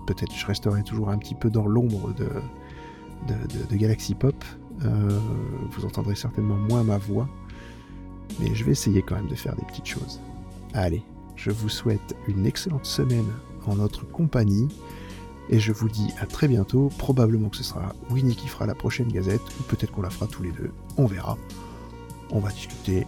Peut-être 0.08 0.34
je 0.36 0.46
resterai 0.48 0.84
toujours 0.84 1.10
un 1.10 1.18
petit 1.18 1.36
peu 1.36 1.50
dans 1.52 1.68
l'ombre 1.68 2.14
de 2.16 3.76
Galaxy 3.76 4.16
Pop. 4.16 4.36
Euh, 4.84 5.20
vous 5.72 5.86
entendrez 5.86 6.16
certainement 6.16 6.56
moins 6.56 6.84
ma 6.84 6.98
voix, 6.98 7.28
mais 8.40 8.54
je 8.54 8.64
vais 8.64 8.72
essayer 8.72 9.02
quand 9.02 9.16
même 9.16 9.28
de 9.28 9.36
faire 9.36 9.56
des 9.56 9.66
petites 9.66 9.86
choses. 9.86 10.20
Allez, 10.74 11.04
je 11.36 11.52
vous 11.52 11.70
souhaite 11.70 12.16
une 12.28 12.46
excellente 12.46 12.86
semaine 12.86 13.28
en 13.68 13.76
notre 13.76 14.06
compagnie. 14.10 14.68
Et 15.50 15.60
je 15.60 15.74
vous 15.74 15.90
dis 15.90 16.08
à 16.20 16.26
très 16.26 16.48
bientôt. 16.48 16.90
Probablement 16.98 17.50
que 17.50 17.58
ce 17.58 17.64
sera 17.64 17.94
Winnie 18.10 18.36
qui 18.36 18.48
fera 18.48 18.66
la 18.66 18.76
prochaine 18.76 19.10
gazette, 19.10 19.42
ou 19.60 19.64
peut-être 19.64 19.92
qu'on 19.92 20.02
la 20.02 20.10
fera 20.10 20.28
tous 20.28 20.44
les 20.44 20.52
deux. 20.52 20.72
On 20.98 21.06
verra. 21.06 21.38
On 22.32 22.40
va 22.40 22.50
discuter. 22.50 23.06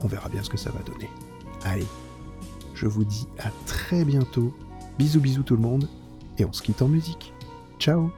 On 0.00 0.06
verra 0.06 0.28
bien 0.28 0.42
ce 0.42 0.50
que 0.50 0.56
ça 0.56 0.70
va 0.70 0.80
donner. 0.80 1.10
Allez, 1.64 1.86
je 2.74 2.86
vous 2.86 3.04
dis 3.04 3.26
à 3.38 3.50
très 3.66 4.04
bientôt. 4.04 4.54
Bisous 4.98 5.20
bisous 5.20 5.42
tout 5.42 5.56
le 5.56 5.62
monde. 5.62 5.88
Et 6.38 6.44
on 6.44 6.52
se 6.52 6.62
quitte 6.62 6.82
en 6.82 6.88
musique. 6.88 7.32
Ciao 7.78 8.10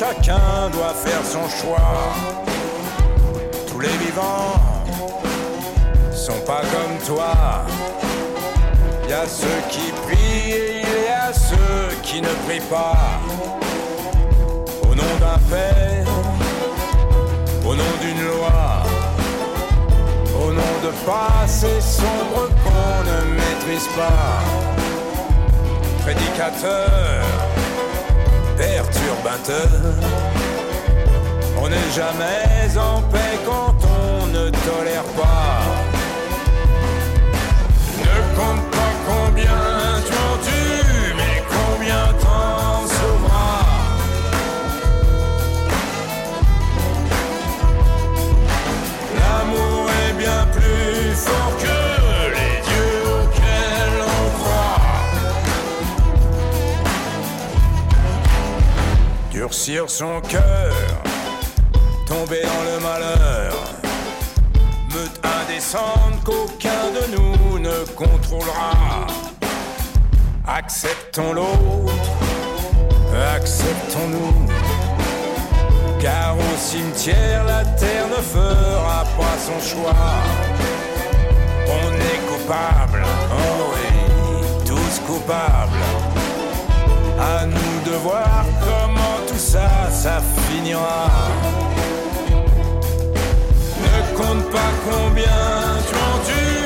chacun 0.00 0.70
doit 0.72 0.94
faire 0.94 1.22
son 1.22 1.46
choix. 1.60 2.14
Tous 3.68 3.80
les 3.80 3.96
vivants 4.04 4.54
sont 6.10 6.40
pas 6.46 6.62
comme 6.74 6.96
toi. 7.06 7.34
Y 9.06 9.12
a 9.12 9.26
ceux 9.26 9.60
qui 9.68 9.92
prient 10.04 10.52
et 10.52 10.82
il 10.84 11.02
y 11.04 11.12
a 11.28 11.32
ceux 11.34 11.94
qui 12.02 12.22
ne 12.22 12.32
prient 12.46 12.68
pas. 12.70 13.20
Au 14.90 14.94
nom 14.94 15.12
d'un 15.22 15.38
père, 15.54 16.06
au 17.66 17.74
nom 17.74 17.92
d'une 18.00 18.22
loi 18.26 18.82
au 20.42 20.52
nom 20.52 20.74
de 20.82 20.90
passés 21.04 21.80
sombres 21.80 22.48
qu'on 22.62 22.96
ne 23.10 23.34
maîtrise 23.34 23.88
pas. 23.94 24.40
Prédicateur, 26.02 27.22
perturbateur, 28.60 29.68
on 31.62 31.68
n'est 31.68 31.92
jamais 31.94 32.78
en 32.78 33.00
paix 33.10 33.38
quand 33.46 33.76
on 33.86 34.26
ne 34.26 34.50
tolère 34.50 35.04
pas. 35.16 35.79
Acceptons 70.62 71.32
l'autre, 71.32 71.94
acceptons-nous. 73.34 74.46
Car 75.98 76.36
au 76.36 76.56
cimetière, 76.58 77.44
la 77.44 77.64
terre 77.64 78.08
ne 78.08 78.22
fera 78.22 79.04
pas 79.18 79.36
son 79.38 79.58
choix. 79.58 79.94
On 81.66 81.88
est 81.94 82.20
coupable, 82.28 83.02
oh 83.32 83.72
oui, 83.72 84.44
tous 84.66 85.00
coupables. 85.06 85.84
À 87.18 87.46
nous 87.46 87.90
de 87.90 87.96
voir 87.96 88.44
comment 88.60 89.16
tout 89.26 89.38
ça, 89.38 89.70
ça 89.90 90.20
finira. 90.46 91.08
Ne 93.82 94.14
compte 94.14 94.50
pas 94.50 94.72
combien 94.84 95.40
tu 95.88 95.94
en 95.94 96.18
tues. 96.26 96.59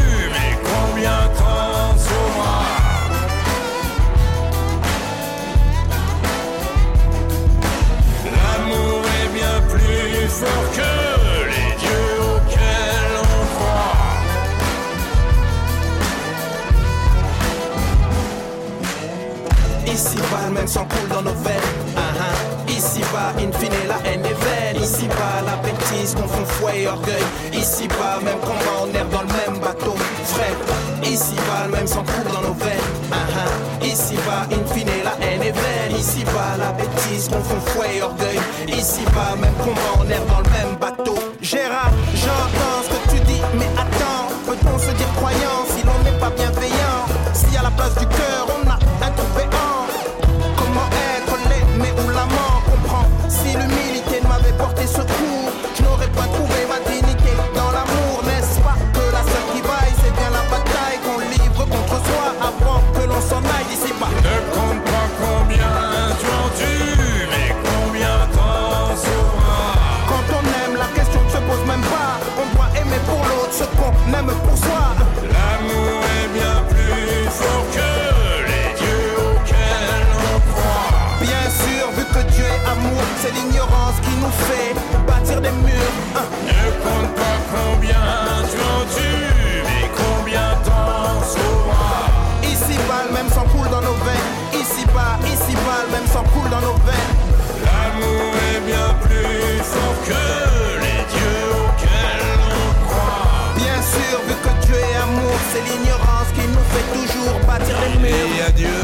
c'est 105.54 105.62
l'ignorance 105.70 106.30
qui 106.34 106.46
nous 106.48 106.66
fait 106.72 106.88
toujours 106.98 107.38
bâtir 107.46 107.76
les 107.80 107.98
murs. 108.00 108.28
Il 108.30 108.38
y 108.38 108.42
a 108.42 108.50
Dieu 108.50 108.80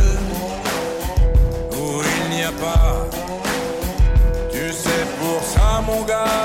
où 1.72 2.02
il 2.16 2.36
n'y 2.36 2.44
a 2.44 2.52
pas. 2.52 3.06
Tu 4.52 4.72
sais 4.72 5.04
pour 5.18 5.42
ça, 5.42 5.82
mon 5.84 6.02
gars. 6.04 6.39